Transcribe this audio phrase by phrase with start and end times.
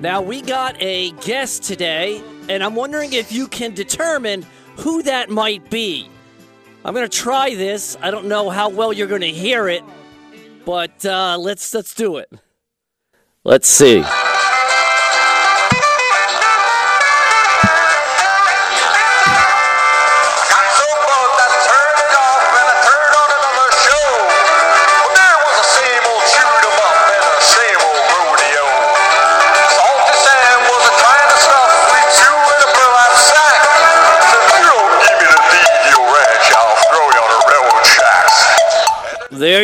[0.00, 5.28] Now, we got a guest today, and I'm wondering if you can determine who that
[5.28, 6.08] might be.
[6.84, 7.96] I'm going to try this.
[8.00, 9.82] I don't know how well you're going to hear it,
[10.64, 12.30] but uh, let's let's do it.
[13.42, 14.04] Let's see.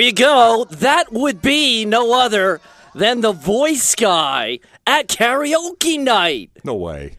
[0.05, 0.67] You go.
[0.71, 2.61] That would be no other
[2.95, 6.51] than the voice guy at karaoke night.
[6.63, 7.17] No way.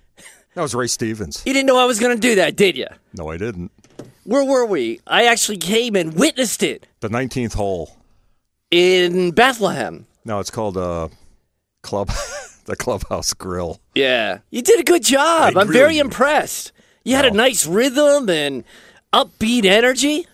[0.53, 1.43] That was Ray Stevens.
[1.45, 2.88] You didn't know I was going to do that, did you?
[3.13, 3.71] No, I didn't.
[4.23, 5.02] Where were we?
[5.05, 7.98] I actually came and witnessed it The 19th hole.
[8.71, 10.07] in Bethlehem.
[10.23, 11.09] No, it's called uh,
[11.84, 12.09] Club,
[12.65, 13.79] the Clubhouse Grill.
[13.93, 14.40] Yeah.
[14.49, 15.43] You did a good job.
[15.57, 16.02] I I'm agree very you.
[16.02, 16.71] impressed.
[17.04, 18.63] You had a nice rhythm and
[19.13, 20.26] upbeat energy.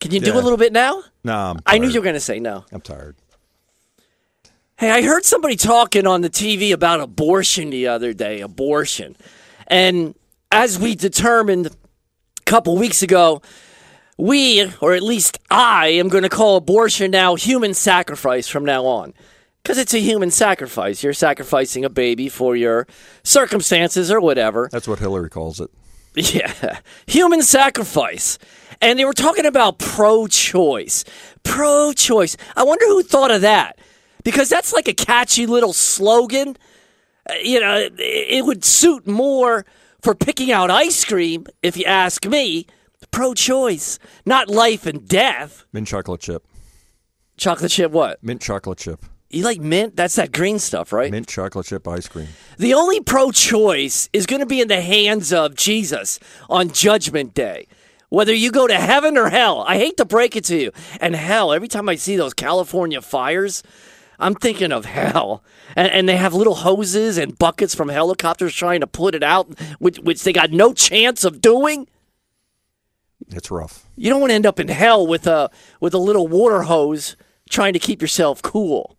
[0.00, 1.02] Can you do a little bit now?
[1.26, 2.64] I'm I knew you were going to say no.
[2.72, 3.16] I'm tired.
[4.76, 8.40] Hey, I heard somebody talking on the TV about abortion the other day.
[8.40, 9.16] Abortion.
[9.66, 10.14] And
[10.52, 11.70] as we determined a
[12.44, 13.42] couple weeks ago,
[14.16, 18.86] we, or at least I, am going to call abortion now human sacrifice from now
[18.86, 19.14] on.
[19.62, 21.02] Because it's a human sacrifice.
[21.02, 22.86] You're sacrificing a baby for your
[23.22, 24.68] circumstances or whatever.
[24.72, 25.70] That's what Hillary calls it.
[26.14, 28.38] Yeah, human sacrifice.
[28.80, 31.04] And they were talking about pro choice.
[31.42, 32.36] Pro choice.
[32.56, 33.78] I wonder who thought of that.
[34.24, 36.56] Because that's like a catchy little slogan.
[37.28, 39.64] Uh, You know, it, it would suit more
[40.02, 42.66] for picking out ice cream, if you ask me.
[43.10, 45.64] Pro choice, not life and death.
[45.72, 46.44] Mint chocolate chip.
[47.36, 48.22] Chocolate chip, what?
[48.22, 49.04] Mint chocolate chip.
[49.30, 49.94] You like mint?
[49.96, 51.10] That's that green stuff, right?
[51.10, 52.28] Mint chocolate chip ice cream.
[52.58, 56.18] The only pro choice is going to be in the hands of Jesus
[56.48, 57.66] on Judgment Day.
[58.10, 60.72] Whether you go to heaven or hell, I hate to break it to you.
[61.00, 63.62] And hell, every time I see those California fires,
[64.18, 65.44] I'm thinking of hell.
[65.76, 69.58] And, and they have little hoses and buckets from helicopters trying to put it out,
[69.78, 71.86] which, which they got no chance of doing.
[73.28, 73.86] It's rough.
[73.96, 75.50] You don't want to end up in hell with a
[75.80, 77.16] with a little water hose
[77.50, 78.96] trying to keep yourself cool.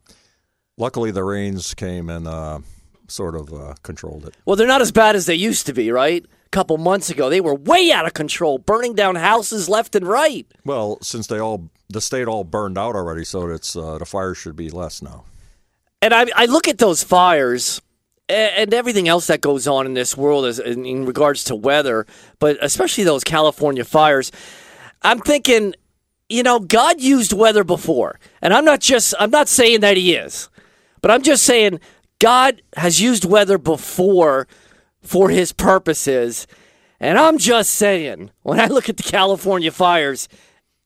[0.77, 2.59] Luckily, the rains came and uh,
[3.07, 4.35] sort of uh, controlled it.
[4.45, 6.25] Well, they're not as bad as they used to be, right?
[6.51, 10.47] Couple months ago, they were way out of control, burning down houses left and right.
[10.65, 14.33] Well, since they all the state all burned out already, so it's uh, the fire
[14.33, 15.25] should be less now.
[16.01, 17.81] And I, I look at those fires
[18.29, 22.05] and everything else that goes on in this world as, in, in regards to weather,
[22.37, 24.31] but especially those California fires.
[25.01, 25.73] I'm thinking,
[26.29, 30.13] you know, God used weather before, and I'm not just I'm not saying that He
[30.13, 30.49] is,
[31.01, 31.79] but I'm just saying
[32.19, 34.47] God has used weather before
[35.01, 36.47] for His purposes,
[36.99, 40.27] and I'm just saying when I look at the California fires.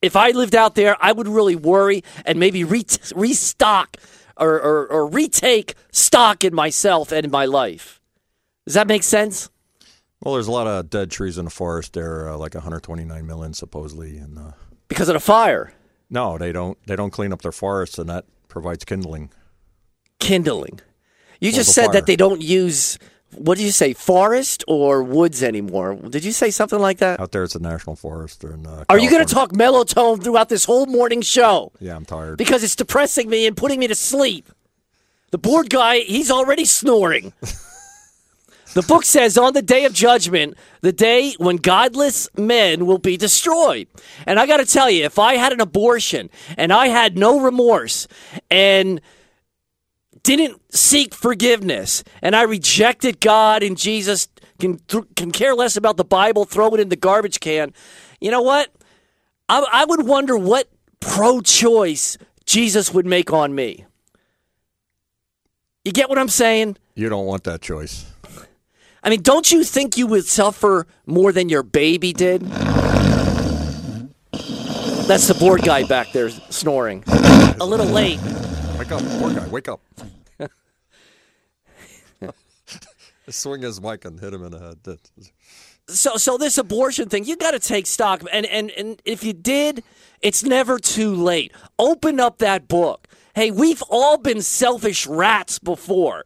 [0.02, 2.84] If I lived out there, I would really worry and maybe re-
[3.16, 3.96] restock
[4.36, 8.02] or, or, or retake stock in myself and in my life.
[8.66, 9.50] Does that make sense?
[10.22, 11.94] Well, there's a lot of dead trees in the forest.
[11.94, 14.52] There, uh, like 129 million supposedly, and uh,
[14.90, 15.74] Because of the fire,
[16.10, 16.78] no, they don't.
[16.86, 19.32] They don't clean up their forests, and that provides kindling.
[20.20, 20.82] kindling.
[21.40, 21.94] You Well, just said fire.
[21.94, 22.98] that they don't use,
[23.38, 25.96] what did you say, forest or woods anymore?
[25.96, 27.20] Did you say something like that?
[27.20, 28.44] Out there, it's a national forest.
[28.44, 31.72] And uh, Are you going to talk mellow tone throughout this whole morning show?
[31.80, 32.38] Yeah, I'm tired.
[32.38, 34.46] Because it's depressing me and putting me to sleep.
[35.32, 37.34] The bored guy, he's already snoring.
[38.74, 43.18] the book says on the day of judgment, the day when godless men will be
[43.18, 43.88] destroyed.
[44.28, 47.40] And I got to tell you, if I had an abortion and I had no
[47.40, 48.08] remorse
[48.52, 49.02] and
[50.24, 54.28] didn't seek forgiveness and I rejected God and Jesus,
[54.60, 54.80] can,
[55.16, 57.74] can care less about the Bible, throw it in the garbage can,
[58.20, 58.72] you know what?
[59.50, 60.70] I, I would wonder what
[61.00, 63.86] pro choice Jesus would make on me.
[65.84, 66.78] You get what I'm saying?
[66.96, 68.06] you don't want that choice.
[69.04, 72.42] I mean, don't you think you would suffer more than your baby did?
[75.04, 77.04] That's the board guy back there snoring.
[77.08, 78.20] A little late.
[78.94, 79.48] Wake up, poor guy.
[79.48, 79.82] Wake up.
[83.30, 85.00] Swing his mic and hit him in the head.
[85.88, 89.34] So, so this abortion thing, you got to take stock, and and and if you
[89.34, 89.84] did,
[90.22, 91.52] it's never too late.
[91.80, 93.08] Open up that book.
[93.34, 96.26] Hey, we've all been selfish rats before.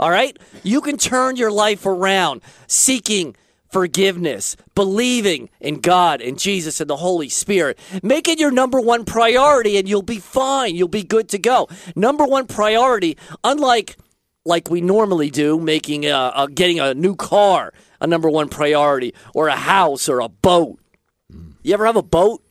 [0.00, 3.36] All right, you can turn your life around, seeking
[3.70, 7.78] forgiveness, believing in God and Jesus and the Holy Spirit.
[8.02, 10.74] Make it your number one priority, and you'll be fine.
[10.74, 11.68] You'll be good to go.
[11.94, 13.96] Number one priority, unlike
[14.44, 19.14] like we normally do, making a, a, getting a new car a number one priority,
[19.34, 20.78] or a house, or a boat.
[21.62, 22.42] You ever have a boat?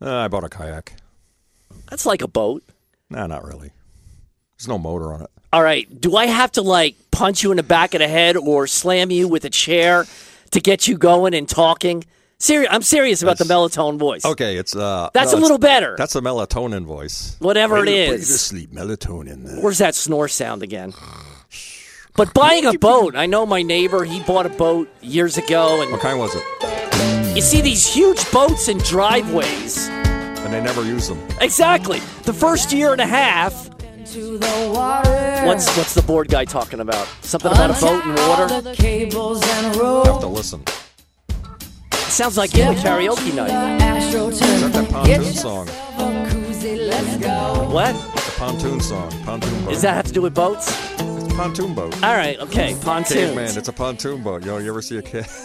[0.00, 0.94] Uh, I bought a kayak.
[1.88, 2.62] That's like a boat.
[3.08, 3.72] Nah, not really.
[4.58, 5.30] There's no motor on it.
[5.52, 6.00] All right.
[6.00, 9.10] Do I have to like punch you in the back of the head or slam
[9.10, 10.06] you with a chair
[10.52, 12.04] to get you going and talking?
[12.38, 14.24] Seri- I'm serious about the melatonin voice.
[14.24, 15.10] Okay, it's uh.
[15.12, 15.94] That's no, a little better.
[15.98, 17.36] That's a melatonin voice.
[17.38, 18.40] Whatever it Put you to is.
[18.40, 19.62] sleep, melatonin.
[19.62, 20.94] Where's that snore sound again?
[22.16, 25.92] But buying a boat, I know my neighbor, he bought a boat years ago and
[25.92, 27.36] What kind was it?
[27.36, 29.88] you see these huge boats in driveways.
[29.88, 31.18] And they never use them.
[31.40, 32.00] Exactly.
[32.24, 33.70] The first year and a half.
[34.12, 35.46] To the water.
[35.46, 37.06] What's what's the board guy talking about?
[37.22, 38.60] Something about a boat and water?
[38.60, 40.06] The cables and rope.
[40.06, 40.36] Have to rope.
[40.36, 40.64] listen.
[41.92, 43.50] Sounds like you a karaoke night.
[44.02, 45.66] Is that that pontoon song?
[45.96, 47.68] Let's go.
[47.70, 47.92] What?
[47.94, 49.10] The pontoon song.
[49.24, 49.70] Pontoon boat.
[49.70, 50.66] Does that have to do with boats?
[51.00, 51.94] It's a pontoon boat?
[52.02, 53.36] All right, okay, pontoon.
[53.36, 54.42] Man, it's a pontoon boat.
[54.44, 55.26] You know, you ever see a kid?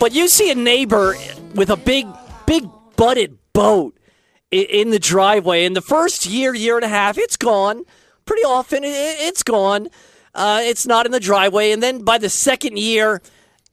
[0.00, 1.14] But you see a neighbor
[1.54, 2.06] with a big,
[2.46, 2.64] big
[2.96, 3.99] butted boat i-
[4.50, 5.64] in the driveway.
[5.64, 7.84] In the first year, year and a half, it's gone.
[8.24, 9.88] Pretty often, it's gone.
[10.34, 13.20] Uh, it's not in the driveway, and then by the second year,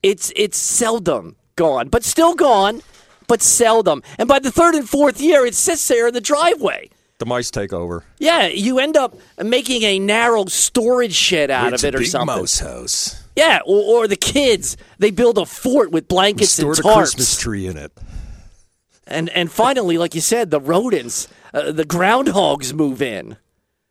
[0.01, 2.81] it's it's seldom gone, but still gone,
[3.27, 4.01] but seldom.
[4.17, 6.89] And by the third and fourth year, it sits there in the driveway.
[7.19, 8.03] The mice take over.
[8.19, 11.99] Yeah, you end up making a narrow storage shed out It's of a it or
[11.99, 12.35] big something.
[12.37, 13.23] mouse house.
[13.35, 16.95] Yeah, or, or the kids they build a fort with blankets Stored and a tarps.
[16.97, 17.91] Christmas tree in it.
[19.07, 23.37] And and finally, like you said, the rodents, uh, the groundhogs move in.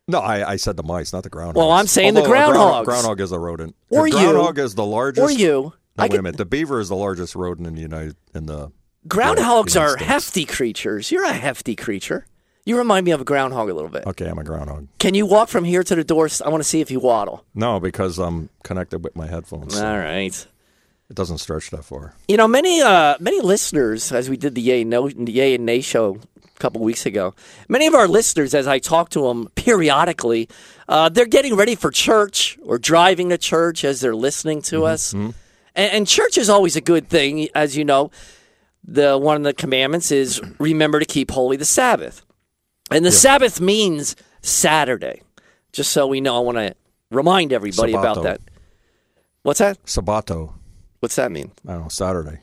[0.07, 1.55] No, I, I said the mice, not the groundhogs.
[1.55, 2.53] Well, I'm saying the Although a groundhogs.
[2.53, 3.75] ground- groundhog is a rodent.
[3.89, 4.23] Or the you.
[4.23, 5.21] groundhog is the largest.
[5.23, 5.73] Or you.
[5.97, 6.37] No, I wait could- a minute.
[6.37, 8.71] The beaver is the largest rodent in the United in the.
[9.07, 10.03] Groundhogs United are States.
[10.05, 11.11] hefty creatures.
[11.11, 12.25] You're a hefty creature.
[12.65, 14.05] You remind me of a groundhog a little bit.
[14.05, 14.87] Okay, I'm a groundhog.
[14.99, 16.27] Can you walk from here to the door?
[16.45, 17.45] I want to see if you waddle.
[17.55, 19.75] No, because I'm connected with my headphones.
[19.77, 20.45] so All right.
[21.09, 22.13] It doesn't stretch that far.
[22.27, 25.65] You know, many uh, many listeners, as we did the Yay No the Yay and
[25.65, 27.33] Nay show a couple weeks ago,
[27.69, 30.49] many of our listeners, as I talk to them periodically,
[30.89, 35.13] uh, they're getting ready for church or driving to church as they're listening to us.
[35.13, 35.33] And,
[35.75, 38.11] and church is always a good thing, as you know.
[38.83, 42.25] The one of the commandments is remember to keep holy the Sabbath,
[42.91, 45.21] and the Sabbath means Saturday.
[45.73, 46.75] Just so we know, I want to
[47.11, 48.41] remind everybody about that.
[49.43, 49.83] What's that?
[49.85, 50.53] Sabato.
[50.99, 51.51] What's that mean?
[51.67, 51.89] I don't know.
[51.89, 52.39] Saturday.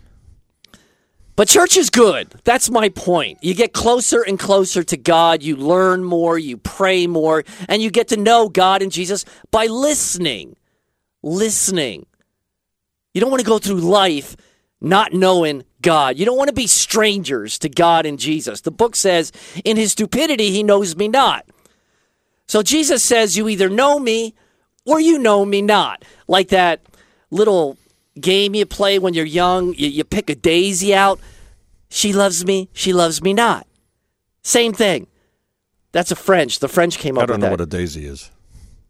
[1.36, 2.32] But church is good.
[2.44, 3.38] That's my point.
[3.42, 5.42] You get closer and closer to God.
[5.42, 6.38] You learn more.
[6.38, 7.44] You pray more.
[7.68, 10.56] And you get to know God and Jesus by listening.
[11.22, 12.06] Listening.
[13.12, 14.36] You don't want to go through life
[14.80, 16.18] not knowing God.
[16.18, 18.60] You don't want to be strangers to God and Jesus.
[18.60, 19.32] The book says,
[19.64, 21.46] in his stupidity, he knows me not.
[22.46, 24.34] So Jesus says, you either know me
[24.84, 26.04] or you know me not.
[26.28, 26.82] Like that
[27.30, 27.76] little
[28.20, 31.18] game you play when you're young, you, you pick a daisy out.
[31.90, 33.66] She loves me, she loves me not.
[34.42, 35.06] Same thing.
[35.92, 36.58] That's a French.
[36.58, 37.50] The French came up I don't know that.
[37.52, 38.30] what a daisy is.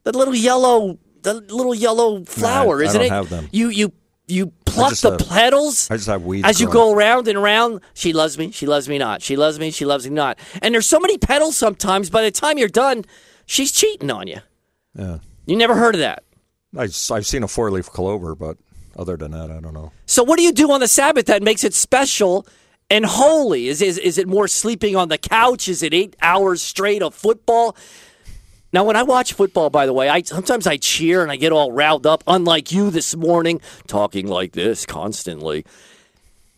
[0.05, 3.13] the little yellow, the little yellow flower, I isn't don't it?
[3.13, 3.49] have them.
[3.53, 3.93] You you
[4.27, 5.91] you pluck the have- petals.
[5.91, 6.49] I just have weeds.
[6.49, 9.21] As you go around and around, she loves me, she loves me not.
[9.21, 10.39] She loves me, she loves me not.
[10.63, 13.05] And there's so many petals sometimes, by the time you're done,
[13.45, 14.39] she's cheating on you.
[14.99, 15.19] Yeah.
[15.45, 16.25] You never heard of that.
[16.77, 16.95] I've
[17.27, 18.57] seen a four leaf clover, but
[18.97, 19.93] other than that, I don't know.
[20.07, 22.47] So what do you do on the Sabbath that makes it special
[22.91, 23.69] and holy?
[23.69, 25.69] Is, is is it more sleeping on the couch?
[25.69, 27.77] Is it eight hours straight of football?
[28.73, 31.53] Now, when I watch football, by the way, I sometimes I cheer and I get
[31.53, 32.25] all riled up.
[32.27, 35.65] Unlike you this morning, talking like this constantly.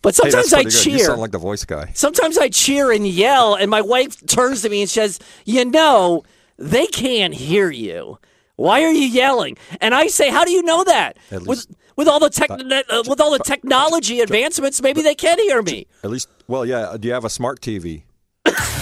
[0.03, 0.87] But sometimes that's I pretty good.
[0.93, 1.07] You cheer.
[1.09, 1.91] sound like the voice guy.
[1.95, 6.23] Sometimes I cheer and yell, and my wife turns to me and says, You know,
[6.59, 8.19] they can't hear you.
[8.55, 9.59] Why are you yelling?
[9.81, 11.19] And I say, How do you know that?
[11.31, 15.15] At With, least- with all the tech, uh, with all the technology advancements, maybe they
[15.15, 15.87] can hear me.
[16.05, 16.97] At least, well, yeah.
[16.99, 18.03] Do you have a smart TV?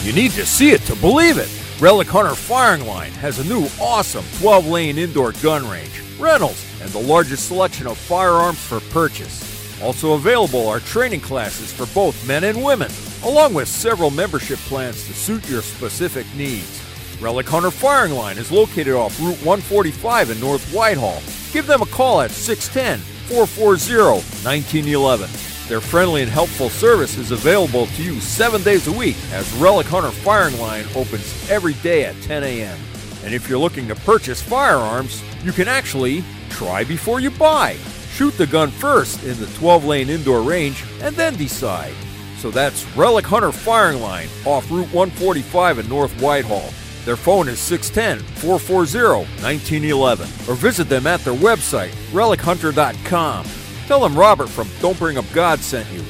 [0.03, 1.49] You need to see it to believe it.
[1.81, 6.91] Relic Hunter Firing Line has a new awesome 12 lane indoor gun range, rentals, and
[6.91, 9.83] the largest selection of firearms for purchase.
[9.83, 12.91] Also available are training classes for both men and women,
[13.25, 16.84] along with several membership plans to suit your specific needs.
[17.21, 21.23] Relic Hunter Firing Line is located off Route 145 in North Whitehall.
[21.53, 25.31] Give them a call at 610 440 1911.
[25.69, 29.87] Their friendly and helpful service is available to you seven days a week as Relic
[29.87, 32.79] Hunter Firing Line opens every day at 10 a.m.
[33.25, 37.77] And if you're looking to purchase firearms, you can actually try before you buy.
[38.11, 41.95] Shoot the gun first in the 12 lane indoor range and then decide.
[42.39, 46.71] So that's Relic Hunter Firing Line off Route 145 in North Whitehall.
[47.05, 53.47] Their phone is 610 440 1911 or visit them at their website, relichunter.com.
[53.87, 56.03] Tell them Robert from Don't Bring Up God sent you.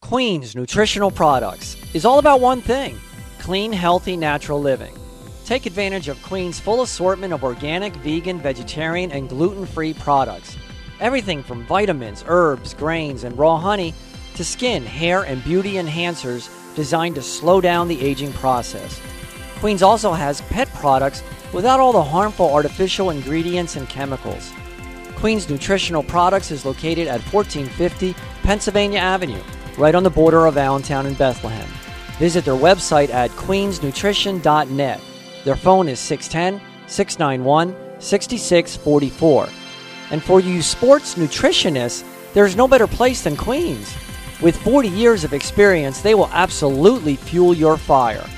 [0.00, 2.98] Queen's Nutritional Products is all about one thing
[3.38, 4.94] clean, healthy, natural living.
[5.44, 10.56] Take advantage of Queen's full assortment of organic, vegan, vegetarian, and gluten free products.
[11.00, 13.92] Everything from vitamins, herbs, grains, and raw honey
[14.34, 19.00] to skin, hair, and beauty enhancers designed to slow down the aging process.
[19.62, 24.52] Queen's also has pet products without all the harmful artificial ingredients and chemicals.
[25.14, 29.40] Queen's Nutritional Products is located at 1450 Pennsylvania Avenue,
[29.78, 31.68] right on the border of Allentown and Bethlehem.
[32.18, 35.00] Visit their website at queensnutrition.net.
[35.44, 39.48] Their phone is 610 691 6644.
[40.10, 42.02] And for you sports nutritionists,
[42.34, 43.94] there's no better place than Queens.
[44.42, 48.28] With 40 years of experience, they will absolutely fuel your fire.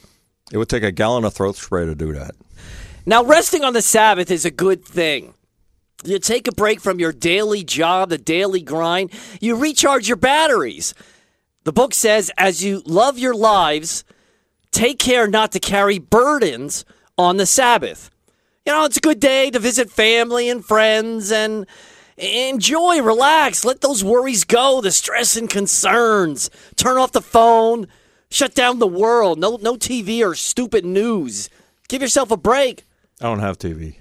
[0.52, 2.32] It would take a gallon of throat spray to do that.
[3.04, 5.34] Now, resting on the Sabbath is a good thing.
[6.04, 9.10] You take a break from your daily job, the daily grind,
[9.40, 10.94] you recharge your batteries.
[11.64, 14.04] The book says, as you love your lives,
[14.72, 16.84] take care not to carry burdens
[17.16, 18.10] on the Sabbath.
[18.66, 21.66] You know, it's a good day to visit family and friends and
[22.16, 26.50] enjoy, relax, let those worries go, the stress and concerns.
[26.76, 27.88] Turn off the phone,
[28.30, 29.38] shut down the world.
[29.38, 31.48] No, no TV or stupid news.
[31.88, 32.84] Give yourself a break.
[33.20, 33.96] I don't have TV.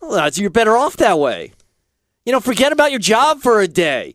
[0.00, 1.52] Well, you're better off that way.
[2.24, 4.14] You know, forget about your job for a day.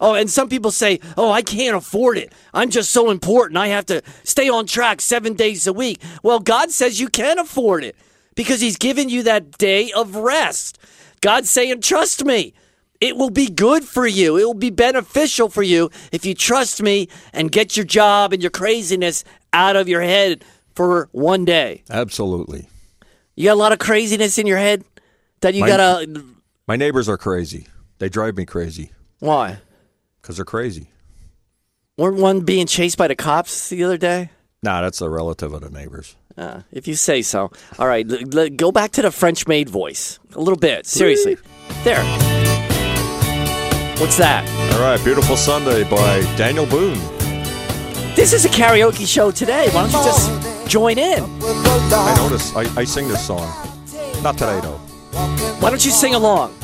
[0.00, 2.32] Oh, and some people say, oh, I can't afford it.
[2.54, 3.58] I'm just so important.
[3.58, 6.00] I have to stay on track seven days a week.
[6.22, 7.96] Well, God says you can afford it
[8.36, 10.78] because He's given you that day of rest.
[11.20, 12.54] God's saying, trust me.
[13.00, 14.36] It will be good for you.
[14.38, 18.42] It will be beneficial for you if you trust me and get your job and
[18.42, 21.84] your craziness out of your head for one day.
[21.90, 22.66] Absolutely.
[23.36, 24.84] You got a lot of craziness in your head
[25.42, 26.24] that you My- gotta.
[26.66, 27.66] My neighbors are crazy.
[27.98, 28.90] They drive me crazy
[29.20, 29.58] Why?
[30.20, 30.90] because they're crazy.
[31.96, 34.30] Weren't one being chased by the cops the other day?
[34.62, 36.16] Nah, that's a relative of the neighbors.
[36.36, 37.50] Uh, if you say so.
[37.78, 40.86] All right, l- l- go back to the French maid voice a little bit.
[40.86, 41.36] Seriously.
[41.84, 42.47] There.
[43.98, 44.46] What's that?
[44.74, 47.00] All right, Beautiful Sunday by Daniel Boone.
[48.14, 49.68] This is a karaoke show today.
[49.70, 51.24] Why don't you just join in?
[51.42, 53.52] I notice I, I sing this song.
[54.22, 54.78] Not today though.
[55.58, 56.54] Why don't you sing along?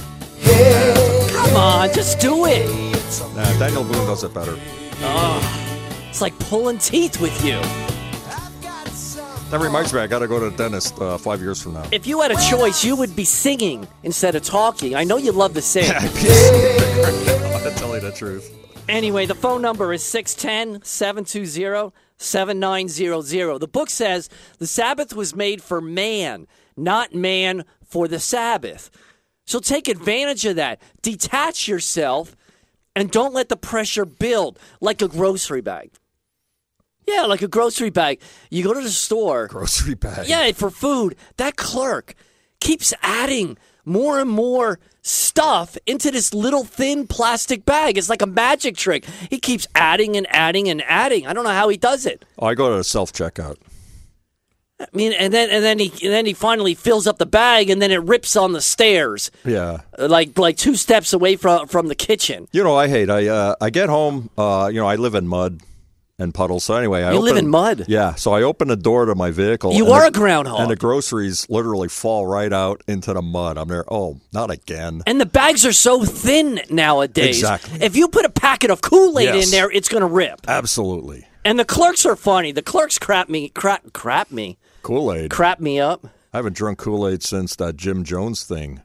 [0.44, 2.68] Come on, just do it.
[3.34, 4.56] Nah, Daniel Boone does it better.
[5.00, 7.60] Ah, it's like pulling teeth with you.
[9.54, 11.86] That reminds me, I got to go to the dentist uh, five years from now.
[11.92, 14.96] If you had a choice, you would be singing instead of talking.
[14.96, 15.84] I know you love to sing.
[15.94, 16.00] I'll
[17.76, 18.52] tell you the truth.
[18.88, 23.58] Anyway, the phone number is 610 720 7900.
[23.60, 28.90] The book says the Sabbath was made for man, not man for the Sabbath.
[29.46, 30.82] So take advantage of that.
[31.00, 32.34] Detach yourself
[32.96, 35.92] and don't let the pressure build like a grocery bag.
[37.06, 38.20] Yeah, like a grocery bag.
[38.50, 39.46] You go to the store.
[39.48, 40.26] Grocery bag.
[40.28, 42.14] Yeah, for food, that clerk
[42.60, 47.98] keeps adding more and more stuff into this little thin plastic bag.
[47.98, 49.04] It's like a magic trick.
[49.28, 51.26] He keeps adding and adding and adding.
[51.26, 52.24] I don't know how he does it.
[52.38, 53.56] Oh, I go to the self checkout.
[54.80, 57.70] I mean, and then and then he and then he finally fills up the bag,
[57.70, 59.78] and then it rips on the stairs, Yeah.
[59.98, 62.48] uh, like like two steps away from from the kitchen.
[62.52, 63.08] You know, I hate.
[63.08, 64.30] I uh, I get home.
[64.36, 65.60] Uh, you know, I live in mud
[66.24, 66.64] and puddles.
[66.64, 67.84] So anyway, I You live in mud?
[67.86, 68.16] Yeah.
[68.16, 69.72] So I open the door to my vehicle.
[69.74, 70.58] You are the- a groundhog.
[70.60, 73.56] And the groceries literally fall right out into the mud.
[73.56, 73.84] I'm there.
[73.88, 75.02] Oh, not again.
[75.06, 77.36] And the bags are so thin nowadays.
[77.38, 77.78] Exactly.
[77.80, 79.44] If you put a packet of Kool Aid Yes.
[79.44, 80.40] in there, it's going to rip.
[80.48, 81.26] Absolutely.
[81.44, 82.50] And the clerks are funny.
[82.52, 85.30] The clerks crap me, crap, crap me, Kool Aid.
[85.30, 86.06] crap me up.
[86.32, 88.80] I haven't drunk Kool Aid since that Jim Jones thing.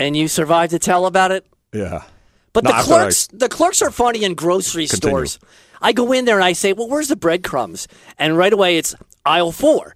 [0.00, 1.46] And you survived to tell about it.
[1.72, 2.02] Yeah.
[2.52, 5.10] But No, the after I- clerks, the clerks are funny in grocery Continue.
[5.26, 5.38] stores.
[5.82, 8.94] I go in there and I say, "Well, where's the breadcrumbs?" And right away, it's
[9.24, 9.94] aisle four.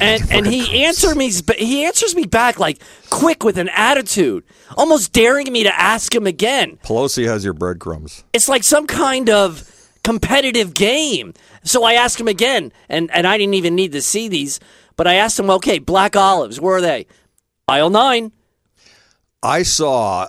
[0.00, 1.30] And and he answers me.
[1.56, 2.80] He answers me back like
[3.10, 4.44] quick with an attitude,
[4.76, 6.78] almost daring me to ask him again.
[6.84, 8.24] Pelosi has your breadcrumbs.
[8.32, 9.72] It's like some kind of
[10.06, 11.34] competitive game.
[11.64, 14.60] So I asked him again, and, and I didn't even need to see these,
[14.94, 17.06] but I asked him, okay, black olives, where are they?
[17.66, 18.30] Aisle nine.
[19.42, 20.28] I saw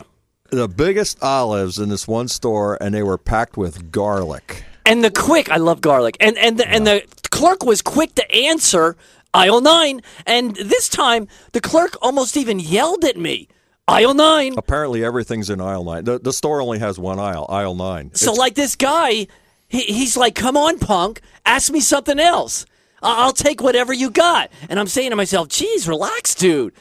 [0.50, 4.64] the biggest olives in this one store, and they were packed with garlic.
[4.88, 6.18] And the quick, I love garlic.
[6.20, 8.96] And and the, and the clerk was quick to answer
[9.34, 10.02] aisle nine.
[10.26, 13.50] And this time, the clerk almost even yelled at me,
[13.88, 14.56] aisle nine.
[14.58, 16.06] Apparently, everything's in aisle nine.
[16.06, 18.12] The, the store only has one aisle, aisle nine.
[18.16, 19.28] So It's- like this guy,
[19.68, 22.66] he, he's like, "Come on, punk, ask me something else.
[23.04, 26.74] I'll take whatever you got." And I'm saying to myself, "Geez, relax, dude."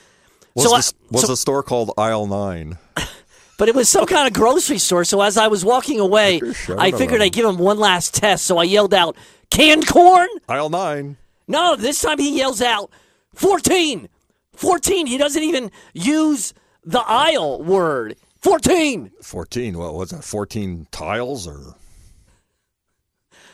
[0.54, 2.78] was, so I- was so- the store called aisle nine?
[3.58, 5.04] But it was some kind of grocery store.
[5.04, 6.40] So as I was walking away,
[6.76, 8.44] I figured I'd give him one last test.
[8.44, 9.16] So I yelled out,
[9.50, 11.16] "Canned corn!" Aisle nine.
[11.48, 12.90] No, this time he yells out,
[13.34, 14.08] 14!
[14.54, 15.06] 14!
[15.06, 16.52] He doesn't even use
[16.84, 18.16] the aisle word.
[18.38, 19.12] 14!
[19.22, 19.78] 14.
[19.78, 20.24] What was that?
[20.24, 21.76] 14 tiles or?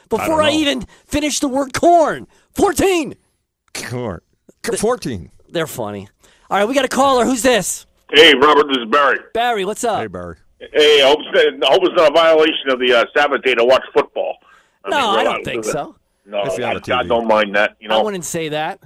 [0.09, 0.59] Before I, know.
[0.59, 2.27] even finish the word corn.
[2.55, 3.15] 14!
[3.75, 4.21] Corn.
[4.77, 5.31] 14.
[5.49, 6.09] They're funny.
[6.51, 7.25] All right, we got a caller.
[7.25, 7.87] Who's this?
[8.13, 9.19] Hey, Robert, this is Barry.
[9.33, 10.01] Barry, what's up?
[10.01, 10.37] Hey, Barry.
[10.61, 13.55] Hey, I hope, it's- I hope it's not a violation of the uh, Sabbath day
[13.55, 14.37] to watch football.
[14.87, 15.97] no, mean, I don't think so.
[16.27, 16.93] No, If you have I, a TV.
[16.99, 17.77] I don't mind that.
[17.81, 18.81] You know, I wouldn't say that.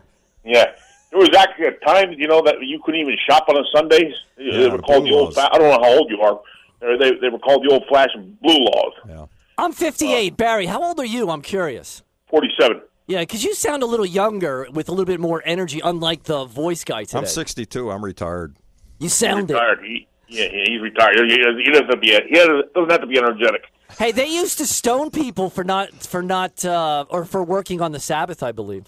[0.45, 0.67] yeah.
[1.11, 4.13] There was actually a time, you know, that you couldn't even shop on a Sundays.
[4.37, 5.27] they Yeah, were called the old.
[5.27, 5.35] laws.
[5.35, 6.41] Fa- I don't know how old you are.
[6.81, 8.93] They, they they were called the old fashioned blue laws.
[9.09, 9.27] Yeah.
[9.57, 10.37] I'm 58.
[10.37, 11.31] Barry, how old are you?
[11.31, 12.03] I'm curious.
[12.29, 12.83] Forty seven.
[13.07, 16.45] Yeah, because you sound a little younger with a little bit more energy, unlike the
[16.45, 17.19] voice guy today.
[17.19, 17.91] I'm 62.
[17.91, 18.57] I'm retired.
[18.99, 19.55] You sound it.
[19.55, 19.81] Retired.
[19.85, 21.17] He, yeah, yeah, he's retired.
[21.31, 22.09] He, he doesn't have to be.
[22.09, 23.63] He doesn't have to be energetic.
[23.99, 27.93] Hey, they used to stone people for not for not uh, or for working on
[27.93, 28.87] the Sabbath, I believe.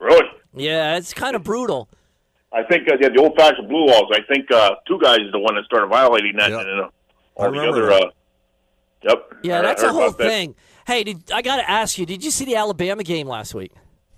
[0.00, 0.26] Really.
[0.54, 1.88] Yeah, it's kind of brutal.
[2.52, 4.10] I think uh, yeah, the old fashioned blue laws.
[4.12, 6.60] I think uh, two guys is the one that started violating that, Yep.
[6.60, 6.88] and uh,
[7.40, 7.86] I all the other.
[7.86, 8.02] that.
[8.02, 8.10] Uh,
[9.04, 9.32] yep.
[9.42, 10.28] Yeah, I- that's I a whole about that.
[10.28, 10.54] thing.
[10.86, 13.70] Hey, did, I got to ask you, did you see the Alabama game last week?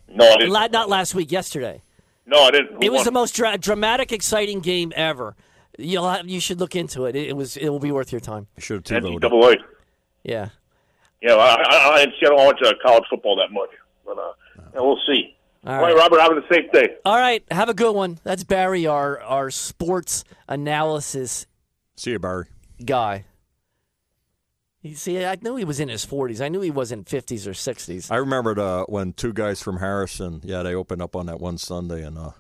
[0.09, 0.51] No, I didn't.
[0.53, 1.83] La- not last week, yesterday.
[2.27, 2.83] No, I didn't.
[2.83, 5.37] It was Who the most dra- dramatic, exciting game ever.
[5.79, 7.17] You'll have, you should look into it.
[7.17, 7.29] it.
[7.29, 8.47] It was it will be worth your time.
[8.57, 9.21] I should have TiVoed.
[9.21, 9.57] NCAA.
[10.23, 10.49] Yeah.
[11.21, 13.71] Yeah, I, I, I, see, I don't watch uh, college football that much,
[14.05, 14.33] but uh,
[14.75, 15.35] yeah, we'll see.
[15.67, 15.97] All All right, right.
[15.97, 16.97] Robert, have a safe day.
[17.07, 17.43] All right.
[17.51, 18.19] Have a good one.
[18.25, 21.47] That's Barry, our our sports analysis
[21.97, 22.47] See you, Barry.
[22.85, 23.25] guy.
[24.85, 26.45] You see, I knew he was in his 40s.
[26.45, 28.11] I knew he wasn't 50s or 60s.
[28.11, 31.57] I remembered uh, when two guys from Harrison, yeah, they opened up on that one
[31.57, 32.33] Sunday, and uh,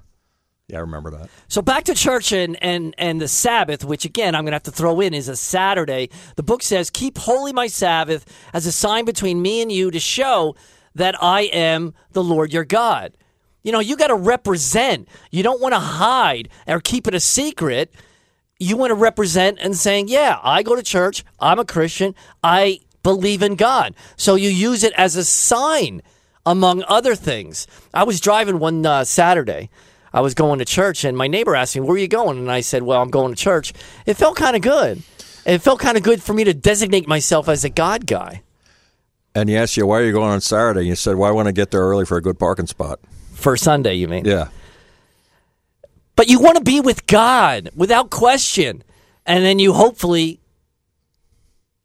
[0.68, 1.30] yeah, I remember that.
[1.48, 4.62] So back to church and, and, and the Sabbath, which again I'm going to have
[4.64, 6.10] to throw in is a Saturday.
[6.36, 9.98] The book says, Keep holy my Sabbath as a sign between me and you to
[9.98, 10.54] show
[10.94, 13.16] that I am the Lord your God.
[13.62, 15.08] You know, you got to represent.
[15.30, 17.94] You don't want to hide or keep it a secret.
[18.64, 21.24] You want to represent and saying, Yeah, I go to church.
[21.38, 22.14] I'm a Christian.
[22.42, 23.94] I believe in God.
[24.16, 26.00] So you use it as a sign,
[26.46, 27.66] among other things.
[27.92, 29.70] I was driving one uh, Saturday.
[30.12, 32.38] I was going to church, and my neighbor asked me, Where are you going?
[32.38, 33.72] And I said, Well, I'm going to church.
[34.06, 35.02] It felt kind of good.
[35.44, 38.42] It felt kind of good for me to designate myself as a God guy
[39.34, 40.80] And he asked you, why are you going on Saturday?
[40.80, 42.98] And you said, well, I want to get there early for a good parking spot.
[43.34, 44.24] for Sunday, you mean?
[44.24, 44.48] Yeah.
[46.16, 48.82] But you want to be with God without question.
[49.26, 50.40] And then you hopefully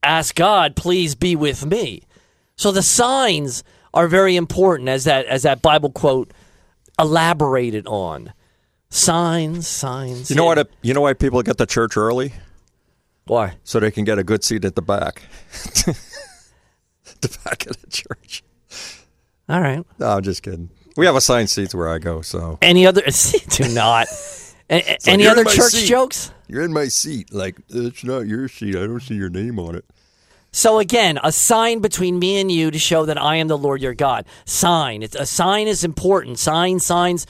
[0.03, 2.03] ask God, please be with me.
[2.55, 3.63] So the signs
[3.93, 6.31] are very important as that as that Bible quote
[6.99, 8.33] elaborated on.
[8.91, 10.29] Signs, signs.
[10.29, 10.69] You know what?
[10.81, 12.33] You know why people get to church early?
[13.25, 13.53] Why?
[13.63, 15.21] So they can get a good seat at the back.
[17.21, 18.43] the back of the church.
[19.47, 19.85] All right.
[19.99, 20.69] No, I'm just kidding.
[20.99, 23.01] We have assigned seats where I go, so Any other
[23.51, 24.07] do not.
[24.69, 26.33] A- like, any other church seat." jokes?
[26.49, 27.33] You're in my seat.
[27.33, 28.75] Like it's not your seat.
[28.75, 29.85] I don't see your name on it.
[30.51, 33.81] So again, a sign between me and you to show that I am the Lord
[33.81, 34.25] your God.
[34.43, 35.01] Sign.
[35.01, 36.37] It's, a sign is important.
[36.37, 37.25] Sign, signs,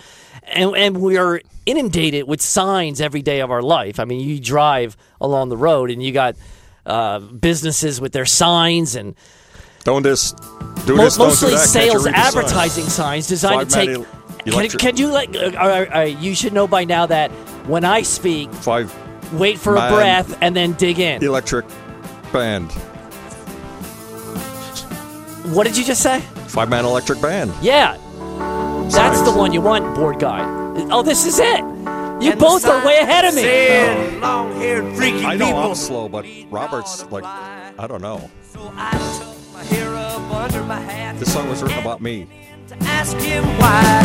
[0.46, 4.00] and, and we are inundated with signs every day of our life.
[4.00, 6.38] I mean, you drive along the road and you got
[6.88, 9.16] uh, businesses with their signs and
[9.84, 10.32] Don't this.
[10.86, 11.18] Do mo- this.
[11.18, 11.68] don't do mostly that.
[11.68, 12.44] Sales read the sign?
[12.44, 13.90] advertising signs designed to take.
[13.90, 14.06] man
[14.46, 15.36] Can, can you like?
[15.36, 17.32] Uh, uh, uh, you should know by now that
[17.68, 18.94] when I speak, Five
[19.34, 21.24] wait for a breath and then dig in.
[21.24, 21.66] electric
[22.32, 22.72] band.
[25.54, 26.20] What did you just say?
[26.48, 27.54] Five man electric band.
[27.62, 27.98] Yeah.
[28.92, 30.44] That's the one you want, board guy.
[30.92, 31.60] Oh, this is it.
[32.22, 34.20] You both are way ahead of me.
[34.20, 35.60] Long-haired freaky I know people.
[35.62, 38.30] I'm slow, but Robert's like I don't know.
[38.44, 39.29] So I
[40.70, 42.28] This song was written about me.
[42.68, 44.04] to ask him why.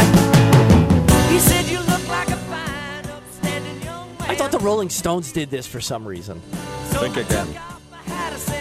[1.30, 4.30] He said you look like a fine, upstanding young man.
[4.30, 6.40] I thought the Rolling Stones did this for some reason.
[6.88, 7.48] Think again.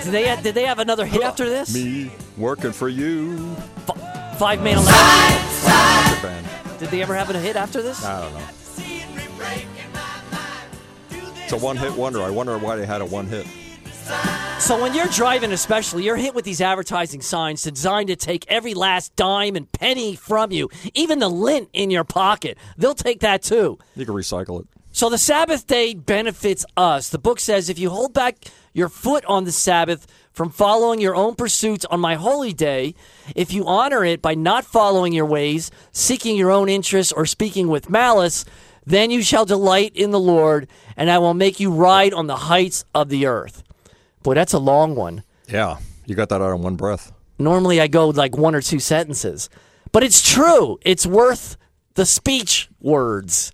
[0.04, 1.74] Did they did they have another hit after this?
[1.74, 3.56] Me working for you.
[3.88, 5.64] F- Five Man Electric.
[5.64, 6.80] Electric band.
[6.80, 8.04] Did they ever have a hit after this?
[8.04, 8.48] I don't know.
[11.44, 12.22] It's a one hit wonder.
[12.22, 13.48] I wonder why they had a one hit.
[14.60, 18.74] So when you're driving, especially, you're hit with these advertising signs designed to take every
[18.74, 22.58] last dime and penny from you, even the lint in your pocket.
[22.78, 23.78] They'll take that too.
[23.96, 24.68] You can recycle it.
[24.94, 27.10] So the Sabbath day benefits us.
[27.10, 28.38] The book says if you hold back
[28.74, 32.96] your foot on the Sabbath from following your own pursuits on my holy day,
[33.36, 37.68] if you honor it by not following your ways, seeking your own interests, or speaking
[37.68, 38.46] with malice,
[38.86, 42.36] then you shall delight in the Lord, and I will make you ride on the
[42.36, 43.64] heights of the earth.
[44.24, 45.24] Boy, that's a long one.
[45.48, 47.12] Yeah, you got that out in one breath.
[47.38, 49.50] Normally I go like one or two sentences.
[49.92, 50.80] But it's true.
[50.82, 51.58] It's worth
[51.96, 53.52] the speech words.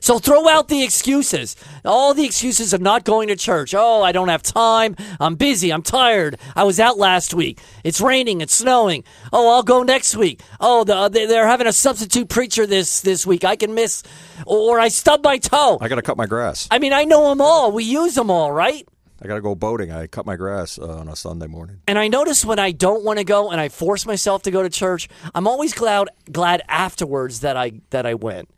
[0.00, 1.54] So throw out the excuses.
[1.84, 3.72] All the excuses of not going to church.
[3.72, 4.96] Oh, I don't have time.
[5.20, 5.72] I'm busy.
[5.72, 6.40] I'm tired.
[6.56, 7.60] I was out last week.
[7.84, 8.40] It's raining.
[8.40, 9.04] It's snowing.
[9.32, 10.42] Oh, I'll go next week.
[10.58, 13.44] Oh, the, uh, they- they're having a substitute preacher this this week.
[13.44, 14.02] I can miss.
[14.44, 15.78] Or I stub my toe.
[15.80, 16.66] I got to cut my grass.
[16.68, 17.70] I mean, I know them all.
[17.70, 18.88] We use them all, right?
[19.22, 19.92] I got to go boating.
[19.92, 21.80] I cut my grass uh, on a Sunday morning.
[21.86, 24.62] And I notice when I don't want to go and I force myself to go
[24.62, 28.48] to church, I'm always glad glad afterwards that I that I went.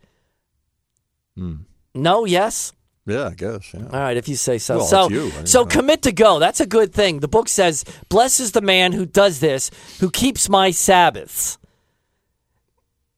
[1.93, 2.73] No, yes.
[3.05, 3.73] Yeah, I guess.
[3.73, 3.83] Yeah.
[3.83, 4.77] All right, if you say so.
[4.77, 5.31] Well, so, you.
[5.45, 6.39] So I- commit to go.
[6.39, 7.19] That's a good thing.
[7.19, 11.59] The book says, "Blesses the man who does this, who keeps my Sabbaths."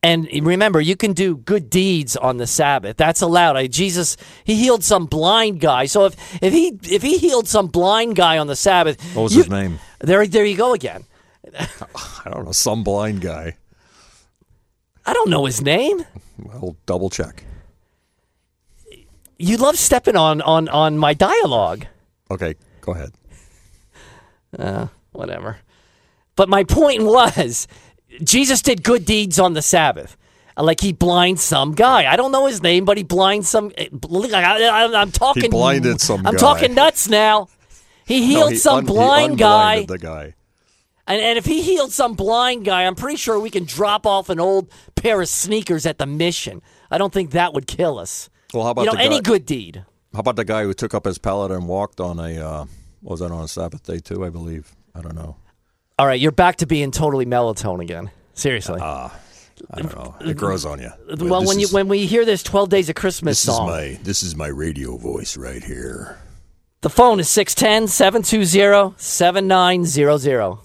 [0.04, 2.98] And remember, you can do good deeds on the Sabbath.
[2.98, 3.58] That's allowed.
[3.58, 5.88] I, Jesus, he healed some blind guy.
[5.88, 9.36] So if if he if he healed some blind guy on the Sabbath, What was
[9.36, 9.80] you- his name?
[10.00, 11.04] There, there you go again.
[11.58, 12.52] I don't know.
[12.52, 13.58] Some blind guy.
[15.06, 16.06] I don't know his name.
[16.38, 17.44] Well, double check.
[19.40, 21.86] You love stepping on on on my dialogue.
[22.30, 23.12] Okay, go ahead.
[24.58, 25.58] Uh, whatever.
[26.36, 27.68] But my point was,
[28.24, 30.18] Jesus did good deeds on the Sabbath.
[30.58, 32.12] Like he blinds some guy.
[32.12, 33.72] I don't know his name, but he blinds some.
[33.78, 35.44] I, am talking.
[35.44, 36.40] He blinded some I'm guy.
[36.40, 37.48] talking nuts now.
[38.06, 40.34] He No, healed he some un- he blind guy, The guy.
[41.06, 44.30] and, and if he healed some blind guy, I'm pretty sure we can drop off
[44.30, 46.62] an old pair of sneakers at the mission.
[46.90, 48.30] I don't think that would kill us.
[48.54, 49.30] Well, how about You know, any guy?
[49.30, 49.86] good deed.
[50.14, 52.40] How about the guy who took up his pallet and walked on a?
[52.40, 52.66] Uh,
[53.02, 54.26] what was that on a Sabbath day too?
[54.26, 54.74] I believe.
[54.96, 55.36] I don't know.
[56.00, 58.12] All right, you're back to being totally melatonin again.
[58.34, 58.80] Seriously.
[58.80, 59.10] Uh,
[59.72, 60.16] I don't know.
[60.22, 60.92] It grows on you.
[61.18, 64.00] well, when you when we hear this 12 Days of Christmas this song, is my
[64.04, 66.20] this is my radio voice right here.
[66.82, 70.58] the phone is 610 720 7900.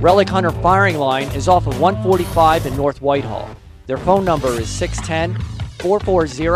[0.00, 3.54] Relic Hunter Firing Line is off of 145 in North Whitehall.
[3.86, 5.38] Their phone number is 610
[5.80, 6.48] 440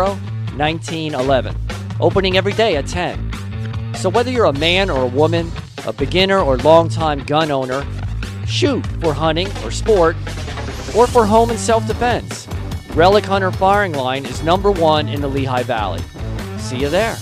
[0.57, 1.55] 1911.
[1.99, 3.93] Opening every day at 10.
[3.95, 5.51] So whether you're a man or a woman,
[5.85, 7.85] a beginner or longtime gun owner,
[8.47, 10.15] shoot for hunting or sport,
[10.95, 12.47] or for home and self defense,
[12.93, 16.01] Relic Hunter Firing Line is number one in the Lehigh Valley.
[16.57, 17.17] See you there.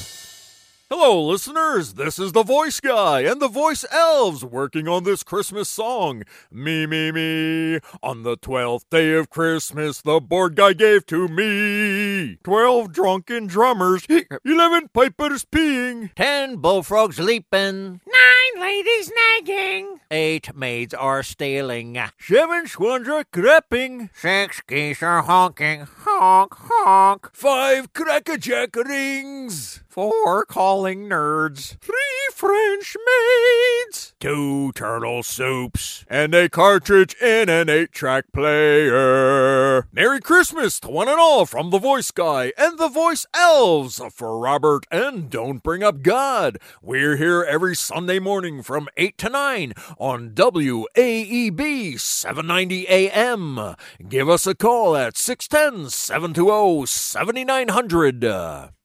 [0.90, 1.96] Hello, listeners.
[1.96, 6.24] This is the Voice Guy and the Voice Elves working on this Christmas song.
[6.50, 7.80] Me, me, me.
[8.02, 14.08] On the twelfth day of Christmas, the board guy gave to me twelve drunken drummers,
[14.46, 20.00] eleven pipers peeing, Ten bullfrogs leaping, Nine ladies nagging.
[20.10, 27.92] eight maids are stealing, seven swans are creeping, six geese are honking, honk, honk, five
[27.92, 31.96] crackerjack rings, four calling nerds, three
[32.32, 39.88] French maids, two turtle soups, and a cartridge in an eight track player.
[39.92, 44.38] Merry Christmas to one and all from the Voice Guy and the Voice Elves for
[44.38, 46.60] Robert and Don't Bring Up God.
[46.80, 53.76] We're here every Sunday morning from 8 to 9 on WAEB 790 AM.
[54.08, 58.77] Give us a call at 610 720 7900.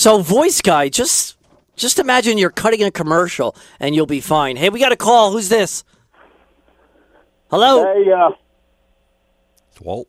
[0.00, 1.36] So, voice guy, just
[1.76, 4.56] just imagine you're cutting a commercial and you'll be fine.
[4.56, 5.30] Hey, we got a call.
[5.30, 5.84] Who's this?
[7.50, 7.84] Hello.
[7.84, 8.30] Hey, uh,
[9.70, 10.08] It's Walt.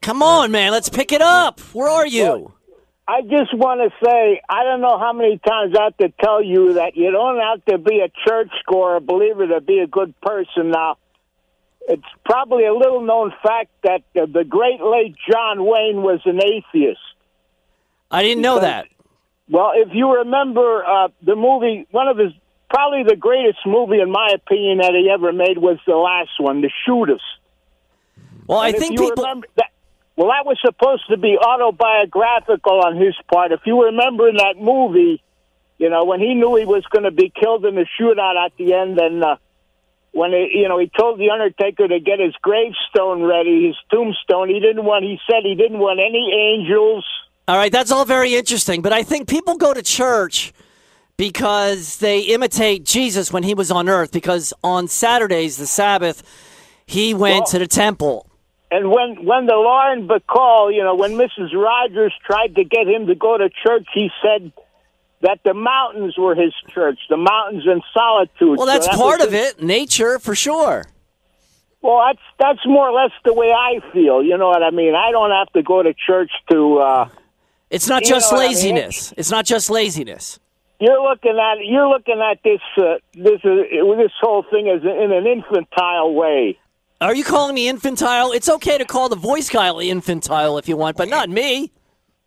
[0.00, 0.70] Come on, man.
[0.70, 1.58] Let's pick it up.
[1.74, 2.52] Where are you?
[3.08, 6.40] I just want to say, I don't know how many times I have to tell
[6.40, 9.88] you that you don't have to be a church goer, a believer, to be a
[9.88, 10.70] good person.
[10.70, 10.98] Now,
[11.88, 16.38] it's probably a little known fact that uh, the great late John Wayne was an
[16.40, 17.00] atheist.
[18.10, 18.86] I didn't know that.
[19.50, 22.32] Well, if you remember uh, the movie, one of his
[22.70, 26.60] probably the greatest movie, in my opinion, that he ever made was the last one,
[26.60, 27.20] The Shootist.
[28.46, 29.24] Well, I And if think people.
[29.56, 29.70] that.
[30.16, 33.52] Well, that was supposed to be autobiographical on his part.
[33.52, 35.22] If you remember in that movie,
[35.78, 38.52] you know when he knew he was going to be killed in the shootout at
[38.58, 39.36] the end, and uh,
[40.10, 44.48] when he, you know he told the Undertaker to get his gravestone ready, his tombstone.
[44.48, 45.04] He didn't want.
[45.04, 47.04] He said he didn't want any angels.
[47.48, 50.52] All right, that's all very interesting, but I think people go to church
[51.16, 54.12] because they imitate Jesus when he was on earth.
[54.12, 56.22] Because on Saturdays, the Sabbath,
[56.84, 58.26] he went Well- to the temple.
[58.70, 61.54] And when when the Lauren Bacall, you know, when Mrs.
[61.54, 64.52] Rogers tried to get him to go to church, he said
[65.22, 68.58] that the mountains were his church, the mountains and solitude.
[68.58, 69.62] Well, So that's that part of it.
[69.62, 70.84] Nature, for sure.
[71.80, 74.22] Well, that's that's more or less the way I feel.
[74.22, 74.94] You know what I mean?
[74.94, 76.78] I don't have to go to church to.
[76.80, 77.08] uh
[77.70, 78.56] It's not You just know what I mean?
[78.56, 79.14] laziness.
[79.16, 80.38] It's not just laziness.
[80.80, 85.12] You're looking at you're looking at this uh, this uh, this whole thing as in
[85.12, 86.58] an infantile way.
[87.00, 88.32] Are you calling me infantile?
[88.32, 91.72] It's okay to call the voice guy infantile if you want, but not me.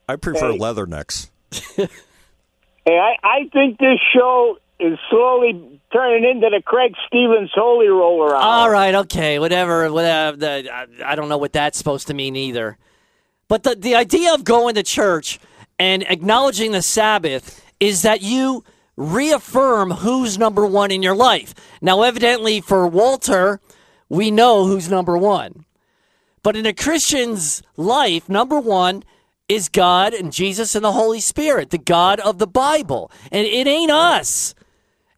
[0.07, 0.57] I prefer Hey.
[0.59, 1.29] leathernecks.
[2.83, 8.35] Hey, I, I think this show is slowly turning into the Craig Stevens Holy Roller
[8.35, 8.41] Hour.
[8.41, 9.91] All right, okay, whatever.
[9.91, 12.79] whatever the, I, I don't know what that's supposed to mean either.
[13.51, 15.37] But the, the idea of going to church
[15.77, 18.63] and acknowledging the Sabbath is that you
[18.95, 21.53] reaffirm who's number one in your life.
[21.81, 23.59] Now, evidently, for Walter,
[24.07, 25.65] we know who's number one.
[26.43, 29.03] But in a Christian's life, number one
[29.49, 33.11] is God and Jesus and the Holy Spirit, the God of the Bible.
[33.33, 34.55] And it ain't us.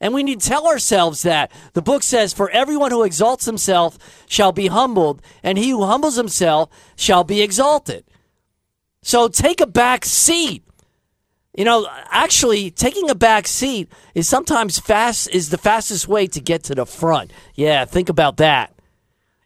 [0.00, 1.52] And we need to tell ourselves that.
[1.74, 6.16] The book says, For everyone who exalts himself shall be humbled, and he who humbles
[6.16, 8.04] himself shall be exalted.
[9.04, 10.62] So take a back seat.
[11.56, 16.40] You know, actually, taking a back seat is sometimes fast is the fastest way to
[16.40, 17.32] get to the front.
[17.54, 18.72] Yeah, think about that.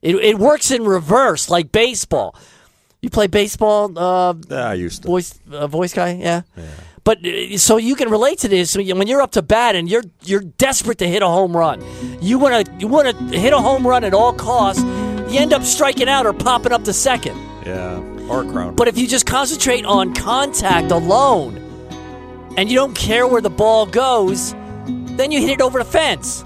[0.01, 2.35] It, it works in reverse, like baseball.
[3.03, 5.09] You play baseball, uh, Yeah, I used to.
[5.09, 6.43] voice uh, voice guy, yeah.
[7.05, 8.75] But uh, so you can relate to this.
[8.77, 11.83] When you're up to bat and you're you're desperate to hit a home run,
[12.23, 14.83] you want to you want to hit a home run at all costs.
[14.83, 17.37] You end up striking out or popping up to second.
[17.67, 18.73] Yeah, or.
[18.73, 21.57] But if you just concentrate on contact alone,
[22.57, 24.53] and you don't care where the ball goes,
[25.17, 26.43] then you hit it over the fence.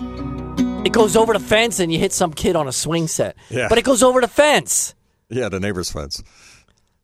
[0.84, 3.36] It goes over the fence, and you hit some kid on a swing set.
[3.50, 3.68] Yeah.
[3.68, 4.94] But it goes over the fence.
[5.28, 6.22] yeah, the neighbor's fence.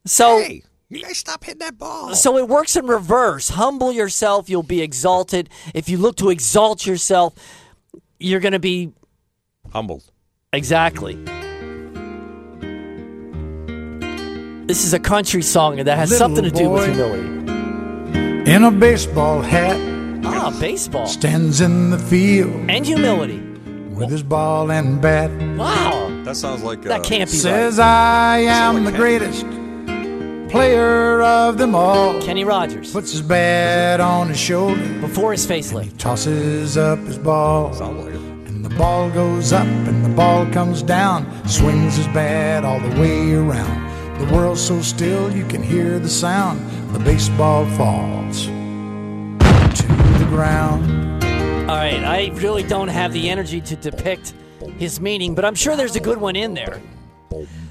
[0.05, 2.15] So hey, you guys stop hitting that ball.
[2.15, 3.51] So it works in reverse.
[3.51, 5.49] Humble yourself, you'll be exalted.
[5.75, 7.35] If you look to exalt yourself,
[8.19, 8.93] you're going to be
[9.73, 10.11] Humbled.
[10.53, 11.15] exactly.
[14.69, 16.93] This is a country song that has Little something to do with boy.
[16.93, 18.51] humility.
[18.53, 19.81] in a baseball hat,
[20.25, 23.41] Ah, baseball stands in the field and humility.
[23.95, 25.31] with his ball and bat.
[25.57, 26.11] Wow.
[26.25, 27.87] That sounds like That uh, can't be Says right.
[27.87, 29.47] I am the greatest
[30.51, 32.21] player of them all.
[32.21, 32.93] Kenny Rogers.
[32.93, 34.85] Puts his bat on his shoulder.
[35.01, 35.97] Before his facelift.
[35.99, 37.73] Tosses up his ball.
[37.73, 38.21] Sounds like it.
[38.49, 41.25] And the ball goes up and the ball comes down.
[41.49, 43.88] Swings his bat all the way around.
[44.19, 46.61] The world's so still you can hear the sound.
[46.93, 49.87] The baseball falls to
[50.19, 51.25] the ground.
[51.71, 54.35] All right, I really don't have the energy to depict
[54.79, 56.81] his meaning, but I'm sure there's a good one in there.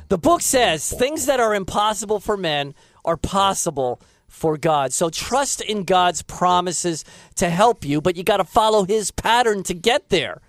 [0.10, 4.94] The book says things that are impossible for men are possible for God.
[4.94, 7.04] So trust in God's promises
[7.36, 10.42] to help you, but you got to follow his pattern to get there.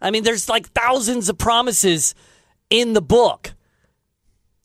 [0.00, 2.14] I mean, there's like thousands of promises
[2.70, 3.52] in the book.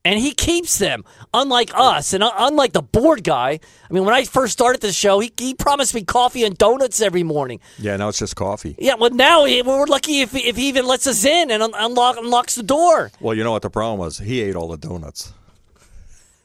[0.07, 3.59] And he keeps them, unlike us, and unlike the board guy.
[3.89, 7.01] I mean, when I first started the show, he, he promised me coffee and donuts
[7.01, 7.59] every morning.
[7.77, 8.75] Yeah, now it's just coffee.
[8.79, 11.73] Yeah, well, now he- we're lucky if, if he even lets us in and un-
[11.75, 13.11] unlock, unlocks the door.
[13.19, 14.17] Well, you know what the problem was?
[14.19, 15.33] He ate all the donuts.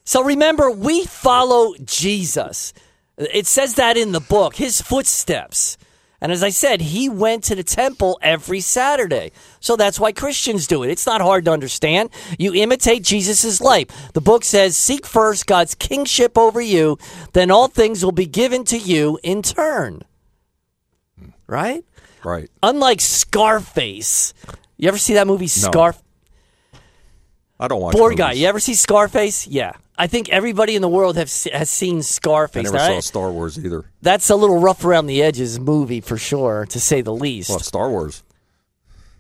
[0.05, 2.73] So remember, we follow Jesus.
[3.17, 5.77] It says that in the book, his footsteps.
[6.23, 9.33] And as I said, he went to the temple every Saturday.
[9.59, 10.91] So that's why Christians do it.
[10.91, 12.11] It's not hard to understand.
[12.39, 13.89] You imitate Jesus' life.
[14.13, 16.97] The book says, Seek first God's kingship over you,
[17.33, 20.03] then all things will be given to you in turn.
[21.49, 21.85] Right?
[22.23, 22.49] Right.
[22.63, 24.33] Unlike Scarface.
[24.77, 25.71] You ever see that movie, No.
[27.59, 28.19] I don't watch Board movies.
[28.19, 29.49] guy, you ever see Scarface?
[29.49, 29.73] Yeah.
[30.03, 32.69] I think everybody in the world have, has seen Scarface.
[32.69, 33.85] I never Now, saw Star Wars either.
[34.03, 37.51] that's a little rough around the edges movie for sure, to say the least.
[37.51, 38.25] Well, Star Wars.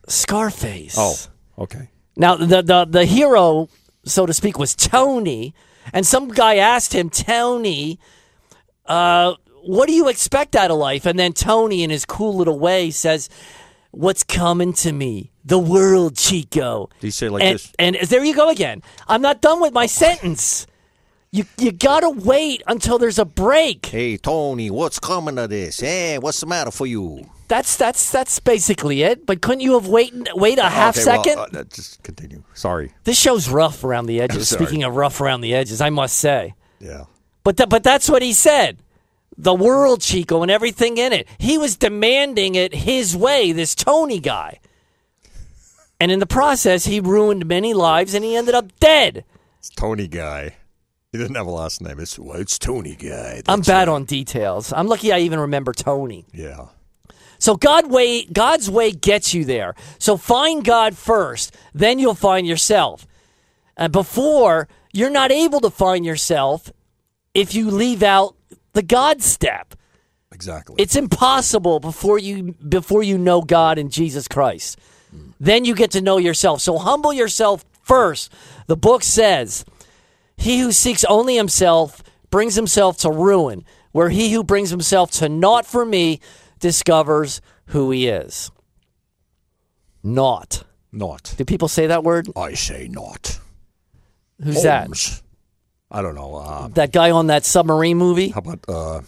[0.09, 0.97] Scarface.
[0.99, 1.14] Oh,
[1.57, 1.88] okay.
[2.16, 3.68] Now the, the the hero,
[4.05, 5.55] so to speak, was Tony,
[5.92, 8.01] and some guy asked him, Tony,
[8.87, 11.07] uh, what do you expect out of life?
[11.07, 13.29] And then Tony, in his cool little way, says,
[13.92, 15.31] "What's coming to me?
[15.45, 17.73] The world, Chico." Do you say it like and, this?
[17.79, 18.83] and there you go again.
[19.07, 20.66] I'm not done with my sentence.
[21.35, 23.87] You you gotta wait until there's a break.
[23.87, 25.81] Hey, Tony, what's coming to this?
[25.81, 27.25] Hey, what's the matter for you?
[27.49, 29.25] That's that's that's basically it.
[29.25, 31.57] But couldn't you have wait wait a half Okay, well, second?
[31.57, 32.42] uh, just continue.
[32.53, 32.92] Sorry.
[33.05, 34.47] This show's rough around the edges.
[34.51, 36.53] Speaking of rough around the edges, I must say.
[36.81, 37.05] Yeah.
[37.45, 38.77] But th- but that's what he said.
[39.38, 41.27] The world, Chico, and everything in it.
[41.38, 43.53] He was demanding it his way.
[43.53, 44.61] This Tony guy,
[45.99, 49.25] and in the process, he ruined many lives, and he ended up dead.
[49.59, 50.57] It's Tony Guy.
[51.12, 52.01] He didn't have a last name.
[52.01, 53.42] It's, well, it's Tony Guy.
[53.46, 54.72] I'm bad on details.
[54.72, 56.25] I'm lucky I even remember Tony.
[56.33, 56.68] Yeah.
[57.38, 59.75] So God way God's way gets you there.
[59.98, 63.07] So find God first, then you'll find yourself.
[63.77, 66.72] And before you're not able to find yourself
[67.35, 68.37] if you leave out
[68.75, 69.75] the God step.
[70.33, 70.77] Exactly.
[70.79, 74.79] It's impossible before you before you know God and Jesus Christ.
[75.11, 75.31] Hmm.
[75.40, 76.61] Then you get to know yourself.
[76.61, 78.33] So humble yourself first.
[78.66, 79.64] The book says,
[80.42, 85.28] "He who seeks only himself brings himself to ruin, where he who brings himself to
[85.28, 86.20] naught for me
[86.59, 88.50] discovers who he is."
[90.02, 90.64] Naught.
[90.92, 91.35] Naught.
[91.37, 92.28] Do people say that word?
[92.37, 93.38] I say naught.
[94.42, 94.90] Who's that?
[95.90, 96.35] I don't know.
[96.37, 98.28] Uh, That guy on that submarine movie?
[98.31, 99.00] how about uh,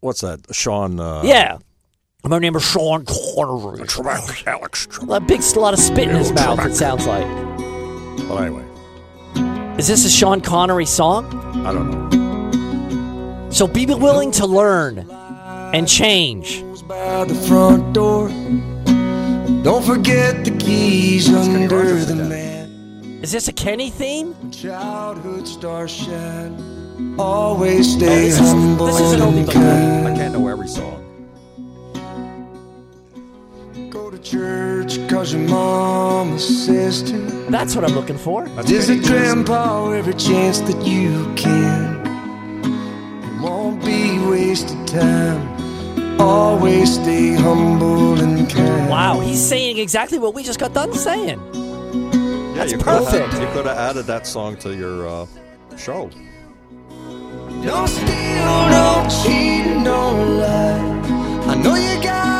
[0.00, 0.40] what's that?
[0.52, 0.98] Sean.
[0.98, 1.58] Uh, yeah.
[2.24, 3.84] My name is Sean Connery.
[4.46, 4.88] Alex.
[5.10, 6.64] A big lot of spit in his mouth.
[6.64, 7.26] It sounds like.
[8.28, 8.64] But anyway,
[9.78, 11.26] Is this a Sean Connery song?
[11.66, 13.50] I don't know.
[13.50, 14.98] So be willing to learn
[15.74, 16.62] and change.
[16.86, 18.28] by the front door.
[19.64, 22.68] Don't forget the keys under the mat.
[23.22, 24.34] Is this a Kenny theme?
[24.52, 27.16] Childhood stars shine.
[27.18, 29.46] Always stay this is- humble this is an oldie and
[30.04, 30.12] but.
[30.12, 31.03] I can't know every song.
[34.24, 37.18] Church cause your mama says to.
[37.50, 38.46] That's what I'm looking for.
[38.64, 42.00] Visit grandpa every chance that you can.
[42.64, 46.20] It won't be wasted time.
[46.20, 48.88] Always stay humble and kind.
[48.88, 51.38] Wow, he's saying exactly what we just got done saying.
[51.52, 55.26] Yeah, That's you could have- you could have added that song to your uh,
[55.76, 56.08] show.
[57.62, 61.50] Don't steal, don't cheat, don't lie.
[61.50, 62.33] I know you got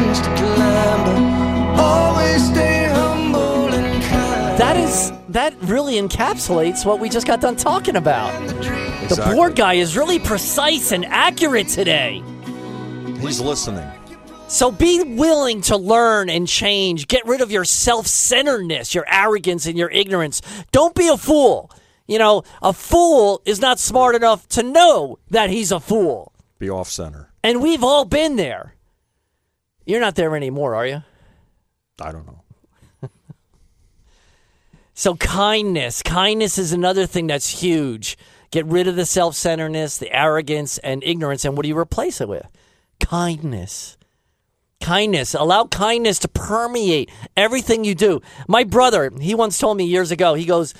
[0.00, 1.04] mountains to climb,
[1.76, 4.58] but always stay humble and kind.
[4.58, 8.32] That is that really encapsulates what we just got done talking about.
[8.48, 9.34] The Exactly.
[9.34, 12.22] board guy is really precise and accurate today.
[13.20, 13.88] He's listening.
[14.48, 17.06] So be willing to learn and change.
[17.06, 20.42] Get rid of your self centeredness, your arrogance, and your ignorance.
[20.72, 21.70] Don't be a fool.
[22.08, 26.32] You know, a fool is not smart enough to know that he's a fool.
[26.58, 27.30] Be off center.
[27.44, 28.74] And we've all been there.
[29.90, 31.02] You're not there anymore, are you?
[32.00, 32.42] I don't know.
[34.94, 38.18] So kindness, kindness is another thing that's huge.
[38.50, 42.28] Get rid of the self-centeredness, the arrogance, and ignorance, and what do you replace it
[42.28, 42.46] with?
[43.00, 43.96] Kindness.
[44.82, 45.32] Kindness.
[45.32, 48.20] Allow kindness to permeate everything you do.
[48.46, 50.74] My brother, he once told me years ago, he goes,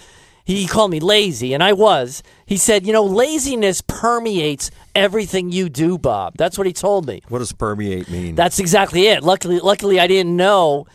[0.44, 2.22] he called me lazy, and I was.
[2.46, 6.34] He said, you know, laziness permeates everything you do, Bob.
[6.36, 7.22] That's what he told me.
[7.28, 8.34] What does permeate mean?
[8.34, 9.22] That's exactly it.
[9.22, 10.86] Luckily, luckily, I didn't know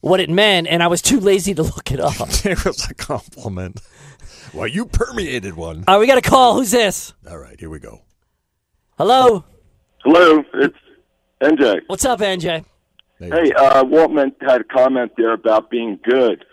[0.00, 2.14] what it meant, and I was too lazy to look it up.
[2.44, 3.80] it was a compliment.
[4.52, 5.84] Well, you permeated one.
[5.86, 6.54] All right, we got a call.
[6.54, 7.12] Who's this?
[7.28, 8.02] All right, here we go.
[8.96, 9.44] Hello.
[10.04, 10.76] Hello, it's
[11.42, 11.82] NJ.
[11.86, 12.64] What's up, NJ?
[13.18, 16.44] Hey, uh, Waltman had a comment there about being good.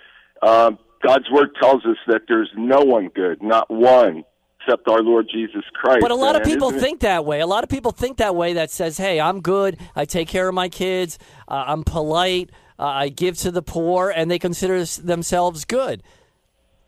[0.41, 0.71] Uh,
[1.05, 4.23] God's word tells us that there's no one good, not one,
[4.59, 5.99] except our Lord Jesus Christ.
[6.01, 7.41] But a lot of people it- think that way.
[7.41, 8.53] A lot of people think that way.
[8.53, 9.77] That says, "Hey, I'm good.
[9.95, 11.19] I take care of my kids.
[11.47, 12.49] Uh, I'm polite.
[12.79, 16.01] Uh, I give to the poor," and they consider themselves good.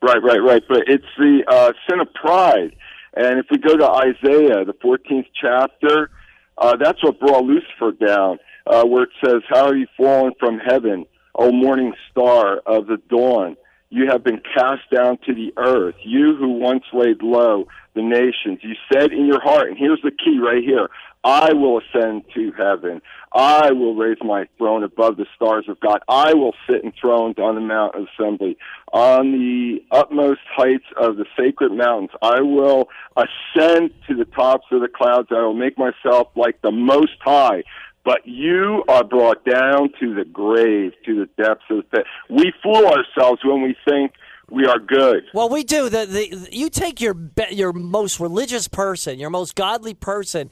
[0.02, 0.64] Right, right, right.
[0.68, 2.76] But it's the uh, sin of pride.
[3.16, 6.12] And if we go to Isaiah, the 14th chapter,
[6.58, 8.38] uh, that's what brought Lucifer down,
[8.68, 12.98] uh, where it says, How are you fallen from heaven, O morning star of the
[13.10, 13.58] dawn?
[13.90, 18.60] You have been cast down to the earth, you who once laid low the nations.
[18.62, 20.90] You said in your heart, and here's the key right here
[21.24, 23.02] I will ascend to heaven.
[23.34, 26.00] I will raise my throne above the stars of God.
[26.08, 28.58] I will sit enthroned on the Mount of Assembly,
[28.94, 32.12] on the utmost heights of the sacred mountains.
[32.22, 35.28] I will ascend to the tops of the clouds.
[35.32, 37.64] I will make myself like the Most High.
[38.08, 42.06] But you are brought down to the grave, to the depths of the pit.
[42.30, 44.14] We fool ourselves when we think
[44.50, 45.24] we are good.
[45.34, 45.90] Well, we do.
[45.90, 50.50] The, the you take your be- your most religious person, your most godly person.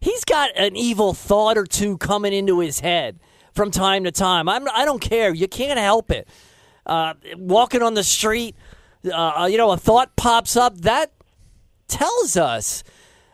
[0.00, 3.20] He's got an evil thought or two coming into his head
[3.52, 4.48] from time to time.
[4.48, 5.34] I'm, I don't care.
[5.34, 6.26] You can't help it.
[6.86, 8.56] Uh, walking on the street,
[9.12, 11.12] uh, you know, a thought pops up that
[11.86, 12.82] tells us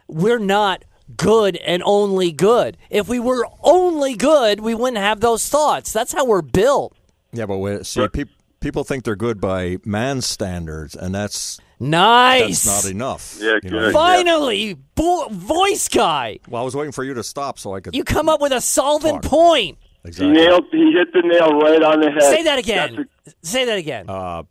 [0.08, 0.84] we're not
[1.16, 2.76] good and only good.
[2.90, 5.92] If we were only good, we wouldn't have those thoughts.
[5.92, 6.96] That's how we're built.
[7.32, 8.28] Yeah, but wait, see, peop
[8.61, 12.64] people think they're good by man's standards, and that's Nice.
[12.64, 13.38] That's not enough.
[13.40, 13.90] Yeah, you know?
[13.90, 16.38] Finally, bo- voice guy.
[16.46, 17.96] Well, I was waiting for you to stop so I could.
[17.96, 19.78] You come up with a solvent point.
[20.04, 20.66] He nailed.
[20.70, 22.22] He hit the nail right on the head.
[22.22, 23.08] Say that again.
[23.24, 24.06] That's Say that again.
[24.08, 24.42] Uh,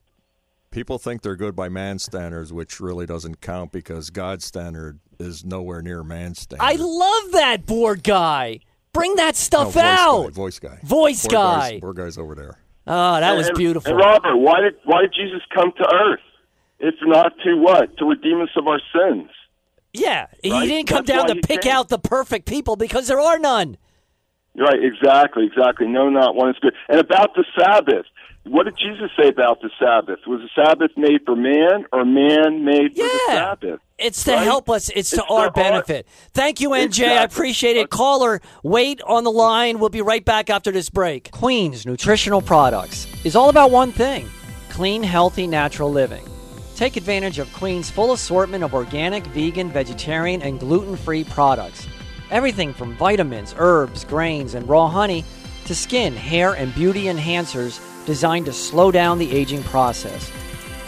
[0.72, 5.43] people think they're good by man's standards, which really doesn't count because God's standard is
[5.45, 6.63] nowhere near man's standard.
[6.63, 8.59] I love that board guy.
[8.93, 10.32] Bring that No, stuff voice guy, out.
[10.34, 10.80] voice guy.
[10.84, 11.70] Voice Poor guy.
[11.72, 12.57] Guys, poor guy's over there.
[12.88, 13.91] Oh, that was beautiful.
[13.91, 16.22] And Robert, why did why did Jesus come to earth?
[16.80, 17.95] If not to what?
[17.97, 19.30] To redeem us of our sins.
[19.93, 21.72] Yeah, he didn't come That's down to pick came.
[21.74, 23.78] out the perfect people because there are none.
[24.55, 25.88] Right, exactly, exactly.
[25.88, 26.74] No, not one is good.
[26.88, 28.05] And about the Sabbath,
[28.46, 30.20] what did Jesus say about the Sabbath?
[30.28, 33.80] Was the Sabbath made for man or man made for the Sabbath?
[33.98, 34.44] It's to Right?
[34.44, 34.90] help us.
[34.96, 36.08] It's, to It's our to our- benefit.
[36.34, 37.08] Thank you, NJ.
[37.10, 37.90] I appreciate it.
[37.90, 39.78] Caller, wait on the line.
[39.80, 41.32] We'll be right back after this break.
[41.32, 44.28] Queens Nutritional Products is all about one thing
[44.70, 46.24] clean, healthy, natural living.
[46.76, 51.86] Take advantage of Queen's full assortment of organic, vegan, vegetarian, and gluten free products.
[52.32, 55.26] Everything from vitamins, herbs, grains, and raw honey
[55.66, 57.80] to skin, hair, and beauty enhancers
[58.10, 60.32] designed to slow down the aging process.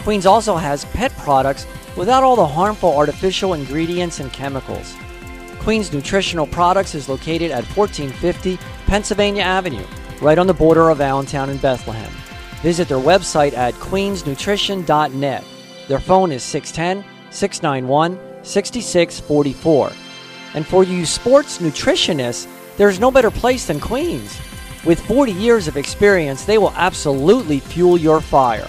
[0.00, 4.96] Queens also has pet products without all the harmful artificial ingredients and chemicals.
[5.60, 9.86] Queens Nutritional Products is located at 1450 Pennsylvania Avenue,
[10.20, 12.10] right on the border of Allentown and Bethlehem.
[12.60, 15.44] Visit their website at queensnutrition.net.
[15.86, 19.92] Their phone is 610 691 6644.
[20.54, 24.36] And for you sports nutritionists, there's no better place than Queens.
[24.84, 28.68] With 40 years of experience, they will absolutely fuel your fire.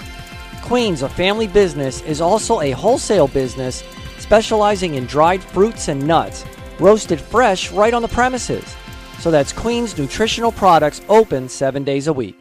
[0.61, 3.83] Queens, a family business, is also a wholesale business
[4.19, 6.45] specializing in dried fruits and nuts,
[6.79, 8.75] roasted fresh right on the premises.
[9.19, 12.37] So that's Queens Nutritional Products open seven days a week.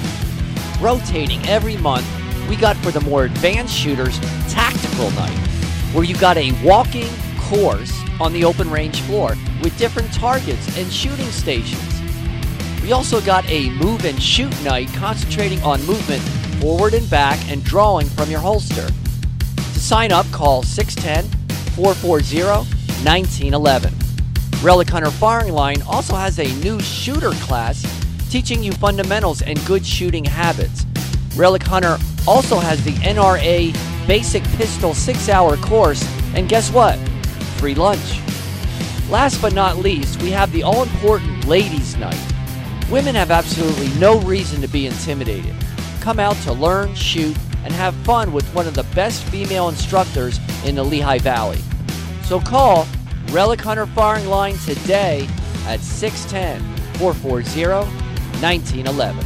[0.81, 2.07] Rotating every month,
[2.49, 4.19] we got for the more advanced shooters
[4.51, 5.37] Tactical Night,
[5.93, 7.07] where you got a walking
[7.39, 12.01] course on the open range floor with different targets and shooting stations.
[12.81, 16.23] We also got a move and shoot night concentrating on movement
[16.59, 18.87] forward and back and drawing from your holster.
[18.87, 21.29] To sign up, call 610
[21.75, 22.41] 440
[23.05, 23.93] 1911.
[24.63, 28.00] Relic Hunter Firing Line also has a new shooter class
[28.31, 30.85] teaching you fundamentals and good shooting habits.
[31.35, 33.75] Relic Hunter also has the NRA
[34.07, 36.01] Basic Pistol 6 hour course,
[36.33, 36.97] and guess what?
[37.57, 38.21] Free lunch.
[39.09, 42.33] Last but not least, we have the all important Ladies' Night.
[42.89, 45.53] Women have absolutely no reason to be intimidated.
[45.99, 50.39] Come out to learn, shoot, and have fun with one of the best female instructors
[50.63, 51.59] in the Lehigh Valley.
[52.23, 52.87] So call
[53.31, 55.27] Relic Hunter Firing Line today
[55.67, 56.61] at 610
[56.97, 58.00] 440
[58.41, 59.23] 1911.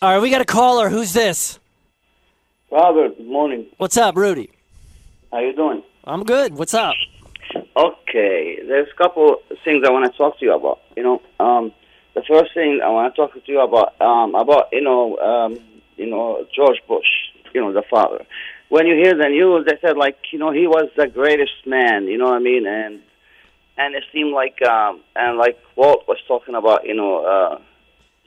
[0.00, 0.88] All right, we got a caller.
[0.88, 1.58] Who's this?
[2.70, 3.66] Robert, good morning.
[3.76, 4.50] What's up, Rudy?
[5.30, 5.82] How you doing?
[6.04, 6.54] I'm good.
[6.54, 6.94] What's up?
[7.76, 10.80] Okay, there's a couple things I want to talk to you about.
[10.96, 11.72] You know, um,
[12.14, 15.58] the first thing I want to talk to you about, um, about you know, um,
[15.96, 17.06] you know, George Bush,
[17.52, 18.24] you know, the father.
[18.70, 22.06] When you hear the news, they said like, you know, he was the greatest man.
[22.06, 22.66] You know what I mean?
[22.66, 23.02] And
[23.76, 27.58] and it seemed like, um, and like Walt was talking about, you know, uh,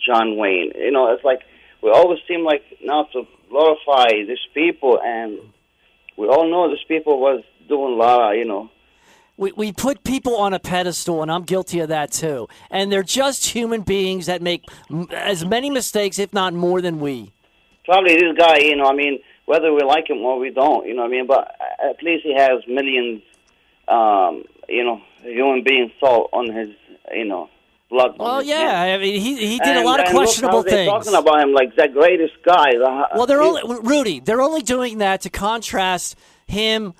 [0.05, 0.71] John Wayne.
[0.75, 1.41] You know, it's like
[1.81, 5.39] we always seem like now to glorify these people, and
[6.17, 8.69] we all know these people was doing a lot of, you know,
[9.37, 12.47] We, we put people on a pedestal, and I'm guilty of that too.
[12.71, 16.99] And they're just human beings that make m- as many mistakes, if not more, than
[16.99, 17.31] we.
[17.85, 20.93] probably this guy, you know, I mean, whether we like him or we don't, you
[20.95, 21.27] know what I mean?
[21.27, 23.21] But at least he has millions,
[23.87, 26.69] um, you know, human beings salt on his,
[27.13, 27.49] you know,
[27.91, 28.81] on Well, yeah.
[28.81, 30.89] I mean, he he did a lot of and questionable things.
[30.89, 32.71] talking about him like the greatest guy.
[33.15, 34.19] Well, they're only Rudy.
[34.19, 36.15] They're only doing that to contrast
[36.47, 36.93] him,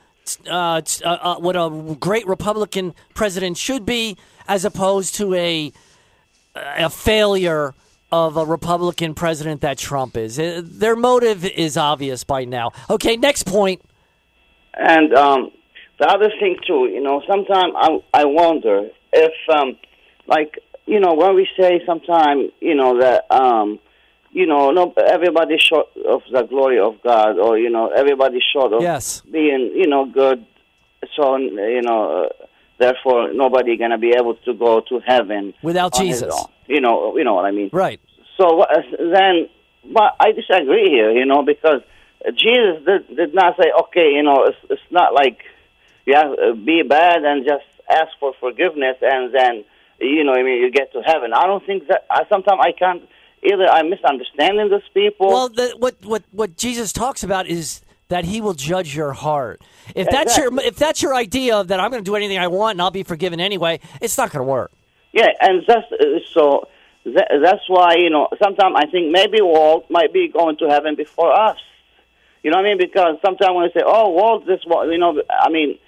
[0.50, 4.18] uh, t- uh, uh, what a great Republican president should be,
[4.48, 5.72] as opposed to a
[6.56, 7.74] a failure
[8.12, 10.40] of a Republican president that Trump is.
[10.40, 12.72] Uh, Their motive is obvious by now.
[12.90, 13.82] Okay, next point.
[14.74, 15.52] And um,
[16.00, 19.78] the other thing too, you know, sometimes I I wonder if, um,
[20.28, 23.80] like, you know, when we say sometimes, you know, that, um,
[24.32, 28.74] you know, no, everybody's short of the glory of God, or you know, everybody's short
[28.74, 29.22] of Yes.
[29.32, 30.46] being, you know, good.
[31.16, 32.46] So you know, uh,
[32.78, 36.34] therefore, nobody gonna be able to go to heaven Without Jesus.
[36.68, 37.70] You know, you know what I mean.
[37.72, 38.00] Right.
[38.38, 39.50] So uh, then,
[39.94, 41.82] but I disagree here, you know, because
[42.34, 45.40] Jesus did, did not say, okay, you know, it's, it's not like
[46.06, 49.66] you have uh, be bad and just ask for forgiveness and then,
[50.00, 51.34] you know, I mean, you get to heaven.
[51.34, 52.06] I don't think that.
[52.10, 53.04] I sometimes I can't.
[53.43, 55.28] Either I'm misunderstanding these people.
[55.28, 59.62] Well, the, what what what Jesus talks about is that he will judge your heart.
[59.95, 62.48] If that's your if that's your idea of that I'm going to do anything I
[62.48, 64.72] want and I'll be forgiven anyway, it's not going to work.
[65.14, 66.68] Yeah, and that's uh, so.
[67.06, 68.28] That, that's why you know.
[68.43, 71.58] Sometimes I think maybe Walt might be going to heaven before us.
[72.43, 72.78] You know what I mean?
[72.78, 75.80] Because sometimes when I say, "Oh, Walt, this," you know, I mean,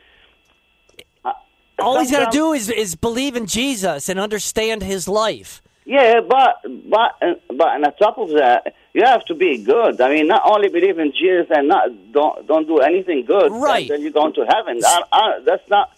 [1.82, 5.62] All he's got to do is is believe in Jesus and understand his life.
[5.86, 7.12] Yeah, but but
[7.48, 10.00] but on top of that, you have to be good.
[10.00, 13.90] I mean, not only believe in Jesus and not don't don't do anything good, Right.
[13.90, 14.80] Then you're going to heaven.
[14.86, 15.92] I, I, that's not.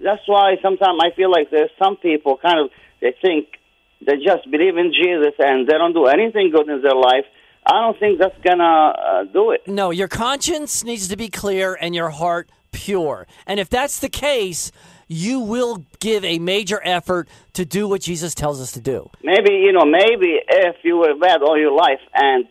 [0.00, 2.70] That's why sometimes I feel like there's some people kind of
[3.00, 3.48] they think
[4.06, 7.24] they just believe in Jesus and they don't do anything good in their life.
[7.66, 9.66] I don't think that's gonna uh, do it.
[9.66, 13.26] No, your conscience needs to be clear and your heart pure.
[13.46, 14.72] And if that's the case,
[15.12, 19.10] you will give a major effort to do what Jesus tells us to do.
[19.22, 22.46] Maybe you know, maybe if you were bad all your life and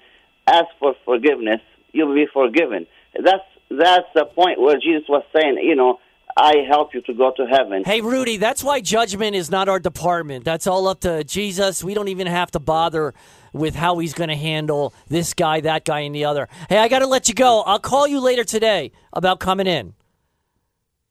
[0.47, 2.87] ask for forgiveness, you'll be forgiven.
[3.15, 5.99] That's that's the point where Jesus was saying, you know,
[6.37, 7.83] I help you to go to heaven.
[7.83, 10.45] Hey, Rudy, that's why judgment is not our department.
[10.45, 11.83] That's all up to Jesus.
[11.83, 13.13] We don't even have to bother
[13.53, 16.47] with how he's going to handle this guy, that guy, and the other.
[16.69, 17.61] Hey, I got to let you go.
[17.61, 19.93] I'll call you later today about coming in.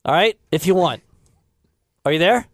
[0.05, 0.37] All right?
[0.51, 1.03] If you want.
[2.05, 2.47] Are you there?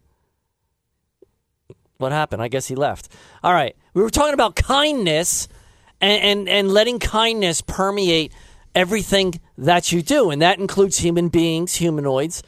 [1.96, 2.42] What happened?
[2.42, 3.08] I guess he left.
[3.42, 3.74] All right.
[3.94, 5.48] We were talking about kindness
[6.00, 8.32] and, and, and letting kindness permeate
[8.74, 10.30] everything that you do.
[10.30, 12.42] And that includes human beings, humanoids,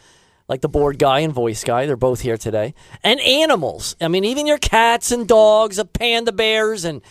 [0.48, 1.86] like the board guy and voice guy.
[1.86, 2.74] They're both here today.
[3.02, 3.96] And animals.
[4.00, 7.02] I mean, even your cats and dogs, uh, panda bears and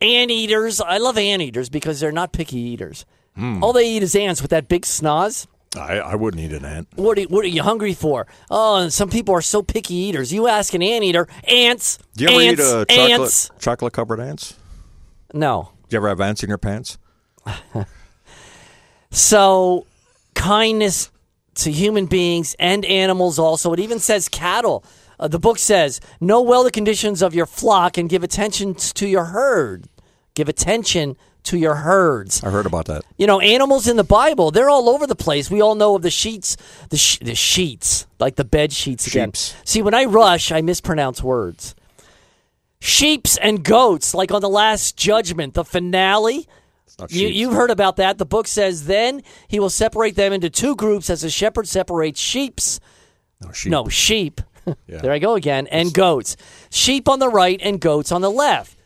[0.00, 0.80] anteaters.
[0.80, 3.04] I love anteaters because they're not picky eaters.
[3.36, 3.62] Hmm.
[3.62, 5.46] All they eat is ants with that big snoz.
[5.76, 6.88] I, I wouldn't eat an ant.
[6.96, 8.26] What are, what are you hungry for?
[8.50, 10.32] Oh, and some people are so picky eaters.
[10.32, 13.50] You ask an anteater, ants, Do you ever ants, eat uh, chocolate ants.
[13.58, 14.54] chocolate covered ants?
[15.34, 15.70] No.
[15.88, 16.98] Do you ever have ants in your pants?
[19.10, 19.86] So,
[20.34, 21.10] kindness
[21.56, 23.72] to human beings and animals also.
[23.72, 24.84] It even says cattle
[25.18, 29.06] Uh, the book says, Know well the conditions of your flock and give attention to
[29.08, 29.86] your herd.
[30.34, 31.16] Give attention
[31.48, 32.42] to your herds.
[32.42, 33.04] I heard about that.
[33.16, 35.50] You know, animals in the Bible, they're all over the place.
[35.50, 36.56] We all know of the sheets,
[36.90, 39.28] the, sh- the sheets, like the bed sheets again.
[39.32, 39.54] Sheeps.
[39.64, 41.74] See, when I rush, I mispronounce words.
[42.80, 46.46] Sheeps and goats, like on the Last Judgment, the finale.
[47.10, 48.18] You, you've heard about that.
[48.18, 52.20] The book says, then he will separate them into two groups as a shepherd separates
[52.20, 52.80] sheeps.
[53.40, 53.70] No, sheep.
[53.70, 54.40] No, sheep.
[54.86, 54.98] Yeah.
[54.98, 55.66] there I go again.
[55.68, 56.36] And goats.
[56.70, 58.77] Sheep on the right and goats on the left.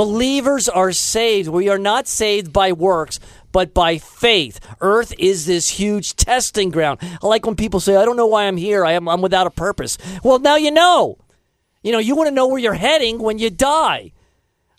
[0.00, 1.50] Believers are saved.
[1.50, 3.20] We are not saved by works,
[3.52, 4.58] but by faith.
[4.80, 7.00] Earth is this huge testing ground.
[7.22, 8.82] I like when people say, I don't know why I'm here.
[8.82, 9.98] I am, I'm without a purpose.
[10.24, 11.18] Well, now you know.
[11.82, 14.12] You know, you want to know where you're heading when you die.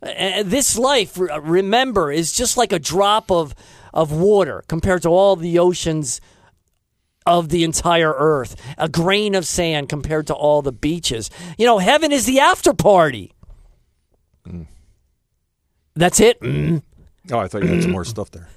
[0.01, 3.53] And this life, remember, is just like a drop of,
[3.93, 6.19] of water compared to all the oceans
[7.27, 8.59] of the entire earth.
[8.75, 11.29] A grain of sand compared to all the beaches.
[11.59, 13.33] You know, heaven is the after party.
[15.95, 16.39] That's it.
[16.41, 16.81] Mm.
[17.31, 18.47] Oh, I thought you had some more stuff there.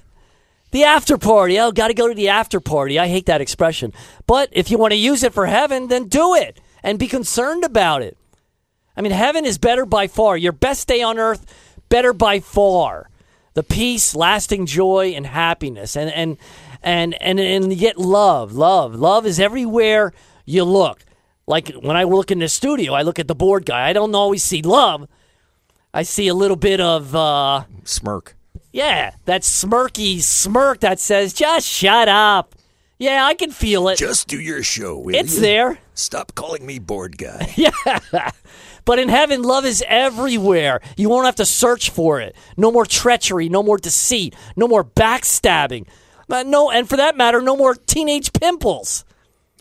[0.71, 1.59] The after party.
[1.59, 2.99] Oh, got to go to the after party.
[2.99, 3.93] I hate that expression.
[4.27, 7.63] But if you want to use it for heaven, then do it and be concerned
[7.63, 8.17] about it.
[8.97, 10.37] I mean, heaven is better by far.
[10.37, 11.45] Your best day on earth,
[11.89, 13.09] better by far.
[13.53, 16.37] The peace, lasting joy, and happiness, and and
[16.83, 20.13] and and and yet love, love, love is everywhere
[20.45, 21.05] you look.
[21.47, 23.87] Like when I look in the studio, I look at the board guy.
[23.87, 25.07] I don't always see love.
[25.95, 28.35] I see a little bit of uh, Smirk.
[28.73, 32.53] yeah, that smirky smirk that says, just shut up.
[32.99, 33.97] Yeah, I can feel it.
[33.97, 35.41] Just do your show, will it's you?
[35.41, 35.79] there.
[35.93, 37.53] Stop calling me board guy.
[37.57, 37.71] Yeah.
[38.83, 40.79] But in heaven, love is everywhere.
[40.95, 42.35] You won't have to search for it.
[42.55, 45.87] No more treachery, no more deceit, no more backstabbing.
[46.29, 49.03] Uh, no, and for that matter, no more teenage pimples.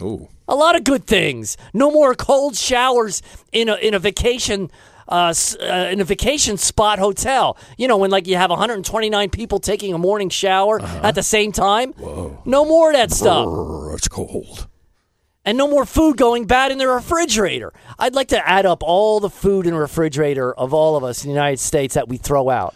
[0.02, 0.28] Ooh.
[0.46, 1.56] A lot of good things.
[1.72, 3.22] No more cold showers
[3.52, 4.70] in a in a vacation
[5.08, 7.56] uh, uh, in a vacation spot hotel.
[7.78, 11.52] You know when like you have 129 people taking a morning shower at the same
[11.52, 11.92] time.
[11.94, 12.42] Whoa.
[12.44, 13.44] No more of that stuff.
[13.46, 14.68] Brr, it's cold.
[15.46, 17.72] And no more food going bad in the refrigerator.
[17.98, 21.22] I'd like to add up all the food in the refrigerator of all of us
[21.22, 22.74] in the United States that we throw out.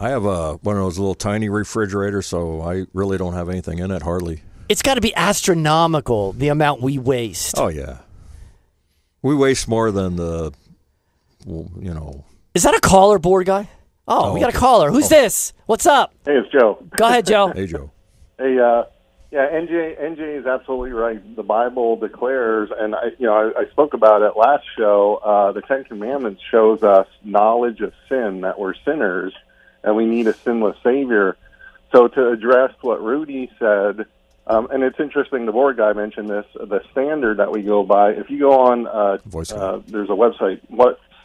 [0.00, 3.78] I have a one of those little tiny refrigerators, so I really don't have anything
[3.80, 4.42] in it hardly.
[4.68, 7.58] It's got to be astronomical the amount we waste.
[7.58, 7.98] Oh yeah,
[9.22, 10.52] we waste more than the,
[11.48, 12.24] well, you know.
[12.54, 13.68] Is that a caller board guy?
[14.06, 14.90] Oh, Oh, we got a caller.
[14.90, 15.52] Who's this?
[15.66, 16.14] What's up?
[16.24, 16.82] Hey, it's Joe.
[16.96, 17.48] Go ahead, Joe.
[17.54, 17.90] Hey Joe.
[18.38, 18.84] Hey, uh,
[19.30, 21.36] yeah, NJ, NJ is absolutely right.
[21.36, 25.16] The Bible declares, and I, you know, I, I spoke about it last show.
[25.16, 29.34] Uh, the Ten Commandments shows us knowledge of sin that we're sinners,
[29.82, 31.36] and we need a sinless Savior.
[31.92, 34.06] So, to address what Rudy said,
[34.46, 35.44] um, and it's interesting.
[35.44, 36.46] The board guy mentioned this.
[36.54, 38.12] The standard that we go by.
[38.12, 39.18] If you go on, uh,
[39.52, 40.60] uh, there's a website,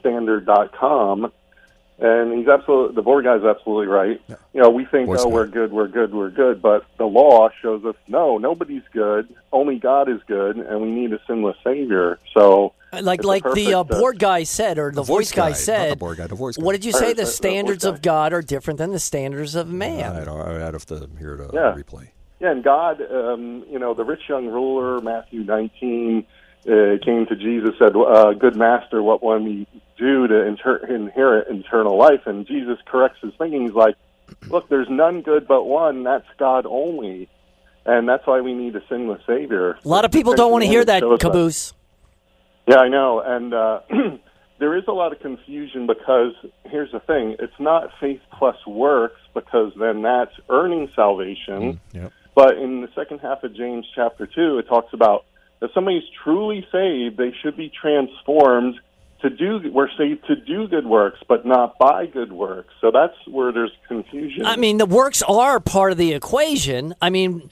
[0.04, 1.32] whatstandard.com,
[2.00, 4.22] and he's absolutely the board guy's absolutely right.
[4.54, 5.34] You know, we think, Voice oh, guy.
[5.34, 9.34] we're good, we're good, we're good, but the law shows us no, nobody's good.
[9.52, 12.20] Only God is good, and we need a sinless Savior.
[12.34, 15.92] So, Like like the uh, board guy said, or the, voice, guy, not said.
[15.92, 16.64] the board guy, the voice guy.
[16.64, 17.10] What did you say?
[17.10, 17.90] the- The the standards guy.
[17.92, 20.16] of God are different than the standards of man.
[20.16, 21.76] I'd, I'd have to hear the Yeah.
[21.76, 22.10] replay.
[22.40, 26.26] Yeah, and God, um, you know, the rich young ruler, Matthew 19,
[26.68, 29.66] uh, came to Jesus, said, uh, "Good master, what will we
[29.98, 33.64] do to inter- inherit eternal life?" And Jesus corrects his thinking.
[33.64, 33.96] He's like,
[34.48, 36.04] "Look, there's none good but one.
[36.04, 37.30] That's God only."
[37.86, 39.78] And that's why we need a sinless Savior.
[39.84, 41.74] A lot of people don't want to hear that, caboose.
[42.66, 43.20] Yeah, I know.
[43.20, 43.82] And uh,
[44.60, 46.34] there is a lot of confusion because
[46.66, 51.80] here's the thing it's not faith plus works, because then that's earning salvation.
[51.92, 52.14] Yep.
[52.36, 55.26] But in the second half of James chapter 2, it talks about
[55.62, 58.76] if somebody's truly saved, they should be transformed
[59.24, 62.74] to do, we're saved to do good works, but not by good works.
[62.80, 64.46] So that's where there's confusion.
[64.46, 66.94] I mean, the works are part of the equation.
[67.02, 67.50] I mean,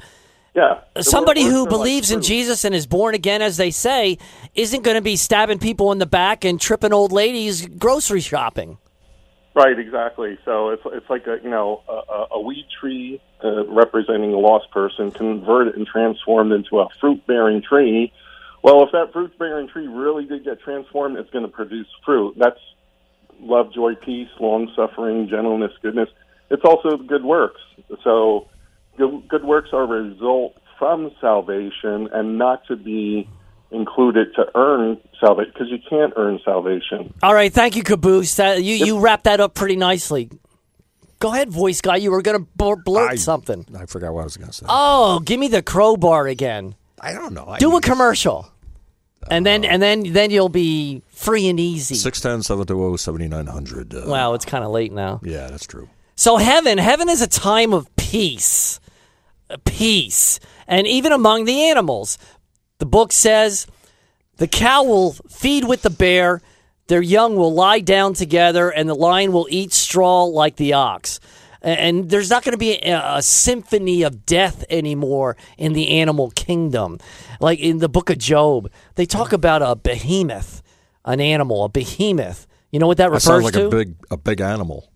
[0.54, 0.82] yeah.
[1.00, 2.22] somebody who are like believes in.
[2.22, 4.18] Jesus and is born again, as they say,
[4.54, 8.78] isn't going to be stabbing people in the back and tripping old ladies grocery shopping.
[9.54, 10.38] Right, exactly.
[10.46, 14.38] So it's it's like a you know a, a- a weed tree uh, representing a
[14.38, 18.14] lost person converted and transformed into a fruit bearing tree.
[18.64, 22.36] Well, if that fruit bearing tree really did get transformed, it's going to produce fruit.
[22.38, 22.60] That's
[23.40, 26.10] love, joy, peace, long suffering, gentleness, goodness.
[26.50, 27.62] It's also good works.
[28.04, 28.48] So
[28.98, 33.28] good, good works are a result from salvation and not to be
[33.72, 37.14] included to earn salvation because you can't earn salvation.
[37.24, 38.36] All right, thank you, Caboose.
[38.36, 40.30] That, you you wrapped that up pretty nicely.
[41.20, 41.98] Go ahead, voice guy.
[41.98, 43.66] You were going to blurt I- something.
[43.78, 44.66] I forgot what I was going to say.
[44.68, 46.76] Oh, give me the crowbar again.
[47.00, 47.46] I don't know.
[47.48, 48.51] I, Do a commercial.
[49.30, 51.96] And then and then then you'll be free and easy.
[51.96, 53.94] 610 720 7900.
[53.94, 55.20] Uh, Wow, it's kind of late now.
[55.24, 55.90] Yeah, that's true.
[56.16, 58.80] So heaven, heaven is a time of peace,
[59.50, 62.18] Uh, peace, and even among the animals.
[62.80, 63.68] The book says
[64.38, 66.42] the cow will feed with the bear,
[66.88, 71.20] their young will lie down together, and the lion will eat straw like the ox.
[71.62, 76.32] And there's not going to be a, a symphony of death anymore in the animal
[76.32, 76.98] kingdom.
[77.40, 80.64] Like in the book of Job, they talk about a behemoth,
[81.06, 82.48] an animal, a behemoth.
[82.72, 83.68] You know what that That refers sounds like to?
[83.68, 84.90] a big a big animal.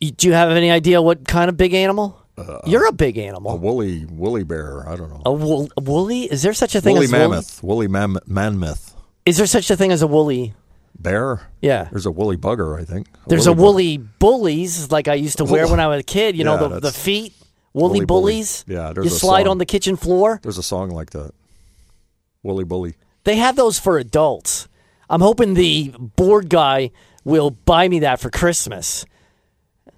[0.00, 2.16] Do you have any idea what kind of big animal?
[2.38, 3.52] Uh, You're a big animal.
[3.52, 4.88] A woolly woolly bear.
[4.88, 5.20] I don't know.
[5.26, 6.22] A, wool, a woolly?
[6.22, 7.62] Is there such a thing woolly as mammoth.
[7.62, 8.94] Woolly mam- mammoth.
[8.94, 9.04] Woolly?
[9.26, 10.54] Is there such a thing as a woolly?
[10.98, 11.40] Bear?
[11.62, 11.88] Yeah.
[11.90, 13.06] There's a woolly bugger, I think.
[13.26, 13.56] There's a bugger.
[13.56, 16.36] woolly bullies like I used to wear when I was a kid.
[16.36, 17.32] You know the the feet
[17.72, 18.06] woolly, Woolly bully.
[18.32, 18.64] bullies.
[18.68, 19.52] Yeah, there's you a slide song.
[19.52, 20.40] on the kitchen floor.
[20.42, 21.32] There's a song like that.
[22.42, 22.94] Woolly bully.
[23.24, 24.68] They have those for adults.
[25.08, 26.90] I'm hoping the board guy
[27.24, 29.04] will buy me that for Christmas.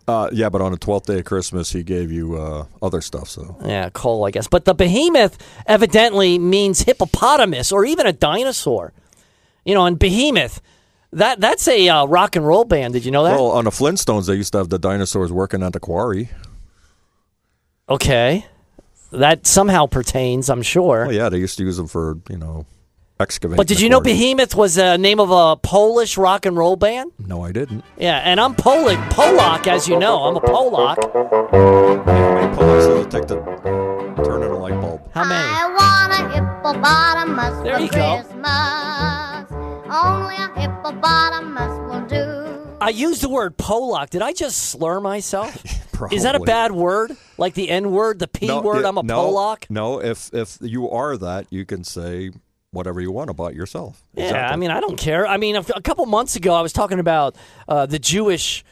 [0.08, 3.28] Uh, yeah, but on the 12th day of Christmas, he gave you uh, other stuff.
[3.28, 4.48] So Yeah, coal, I guess.
[4.48, 8.92] But the behemoth evidently means hippopotamus or even a dinosaur.
[9.64, 10.60] You know, and behemoth,
[11.12, 12.94] that that's a uh, rock and roll band.
[12.94, 13.32] Did you know that?
[13.34, 16.30] Well, on the Flintstones, they used to have the dinosaurs working at the quarry.
[17.88, 18.46] okay.
[19.10, 21.04] That somehow pertains, I'm sure.
[21.04, 22.64] Well, yeah, they used to use them for you know
[23.20, 23.58] excavating.
[23.58, 24.14] But did the you know quarry.
[24.14, 27.12] Behemoth was the name of a Polish rock and roll band?
[27.18, 27.84] No, I didn't.
[27.98, 30.16] Yeah, and I'm Polish, Polak, as you know.
[30.22, 30.96] I'm a Polak.
[31.12, 33.34] How many Polacks does it take to
[34.24, 35.02] turn in a light bulb?
[35.12, 35.46] How many?
[35.46, 38.22] I want a hippopotamus There for you go.
[39.92, 40.14] Christmas.
[40.14, 42.76] Only a hippopotamus will do.
[42.80, 44.10] I used the word Polak.
[44.10, 45.64] Did I just slur myself?
[46.12, 47.16] Is that a bad word?
[47.38, 48.82] Like the N word, the P word?
[48.82, 49.70] yeah, I'm a no, Polak?
[49.70, 52.32] No, if if you are that, you can say
[52.72, 54.02] whatever you want about yourself.
[54.14, 54.52] Yeah, Exactly.
[54.52, 55.26] I mean, I don't care.
[55.26, 57.36] I mean, a, a couple months ago, I was talking about
[57.68, 58.64] uh, the Jewish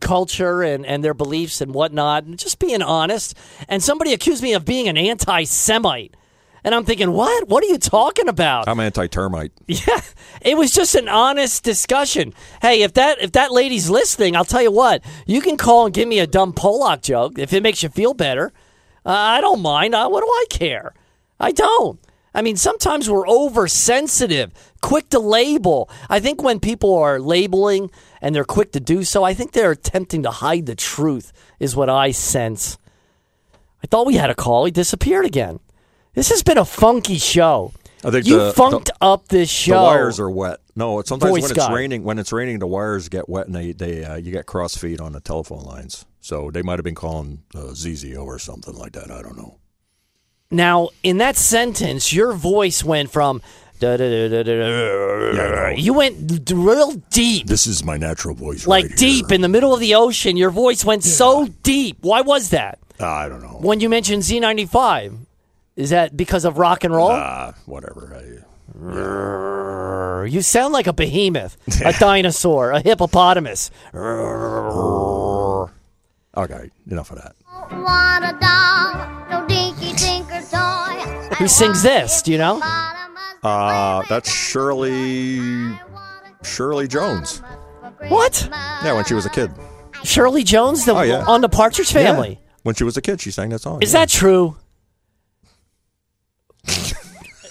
[0.00, 3.36] culture and, and their beliefs and whatnot, and just being honest.
[3.68, 6.14] And somebody accused me of being an anti Semite.
[6.66, 7.46] And I'm thinking, what?
[7.48, 8.68] What are you talking about?
[8.68, 9.52] I'm anti-termite.
[9.68, 10.00] Yeah,
[10.42, 12.34] it was just an honest discussion.
[12.60, 15.04] Hey, if that if that lady's listening, I'll tell you what.
[15.26, 18.14] You can call and give me a dumb Polak joke if it makes you feel
[18.14, 18.52] better.
[19.04, 19.94] Uh, I don't mind.
[19.94, 20.92] Uh, what do I care?
[21.38, 22.00] I don't.
[22.34, 25.88] I mean, sometimes we're oversensitive, quick to label.
[26.10, 27.90] I think when people are labeling
[28.20, 31.76] and they're quick to do so, I think they're attempting to hide the truth, is
[31.76, 32.76] what I sense.
[33.84, 34.64] I thought we had a call.
[34.64, 35.60] He disappeared again.
[36.16, 37.72] This has been a funky show.
[38.04, 39.74] I think you the- funked the- up this show.
[39.78, 40.58] The wires are wet.
[40.74, 41.72] No, sometimes Voice when it's guy.
[41.72, 42.04] raining.
[42.04, 45.00] When it's raining, the wires get wet, and they, they uh, you get cross feed
[45.00, 46.04] on the telephone lines.
[46.20, 49.10] So they might have been calling uh, ZZO or something like that.
[49.10, 49.58] I don't know.
[50.50, 53.42] Now, in that sentence, your voice went from
[53.80, 58.66] da, da, da, you went real deep, This is my natural voice.
[58.66, 58.96] like right here.
[58.96, 60.36] deep in the middle of the ocean.
[60.36, 61.98] Your voice went so deep.
[62.00, 62.78] Why was that?
[63.00, 63.58] I don't know.
[63.60, 65.25] When you mentioned Z95,
[65.76, 67.10] is that because of rock and roll?
[67.10, 68.14] Ah, whatever.
[68.16, 68.22] I,
[70.26, 73.70] You sound like a behemoth, a dinosaur, a hippopotamus.
[76.36, 77.34] okay, enough of that.
[78.40, 81.34] Doll, no dinky tinker toy.
[81.36, 82.22] Who sings this?
[82.22, 82.60] Do you know?
[83.42, 85.78] Uh, that's Shirley
[86.42, 87.42] Shirley Jones.
[88.08, 88.48] What?
[88.50, 89.50] Yeah, when she was a kid.
[90.04, 91.24] Shirley Jones, the, Oh, yeah.
[91.26, 92.38] on the Partridge Family.
[92.40, 92.50] Yeah.
[92.62, 93.82] When she was a kid, she sang that song.
[93.82, 94.00] Is yeah.
[94.00, 94.56] that true?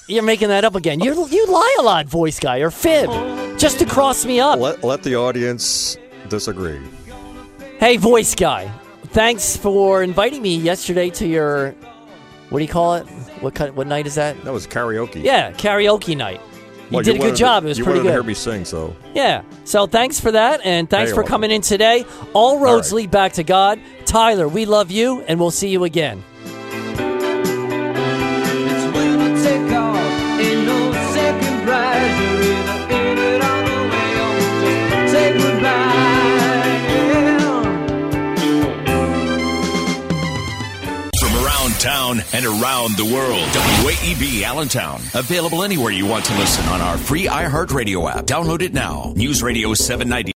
[0.08, 1.00] You're making that up again.
[1.00, 3.10] You you lie a lot, voice guy, or fib,
[3.58, 4.60] just to cross me up.
[4.60, 5.98] Let let the audience
[6.30, 6.80] disagree.
[7.80, 8.72] Hey, voice guy,
[9.08, 11.72] thanks for inviting me yesterday to your
[12.50, 13.04] what do you call it?
[13.42, 14.40] What kind, what night is that?
[14.44, 15.24] That was karaoke.
[15.24, 16.40] Yeah, karaoke night.
[16.92, 17.66] You Well, did a good wanted to- job.
[17.66, 18.28] It was you pretty wanted to hear good.
[18.28, 19.42] me sing, so Yeah.
[19.64, 21.32] So thanks for that, and thanks Hey, for welcome.
[21.32, 22.06] coming in today.
[22.34, 22.98] All roads right.
[22.98, 23.80] lead back to God.
[24.06, 26.24] Tyler, we love you, and we'll see you again.
[42.16, 43.48] Town and around the world,
[43.84, 45.02] WAEB Allentown.
[45.14, 48.26] Available anywhere you want to listen on our free iHeartRadio app.
[48.26, 49.14] Download it now.
[49.16, 50.34] News Radio 790.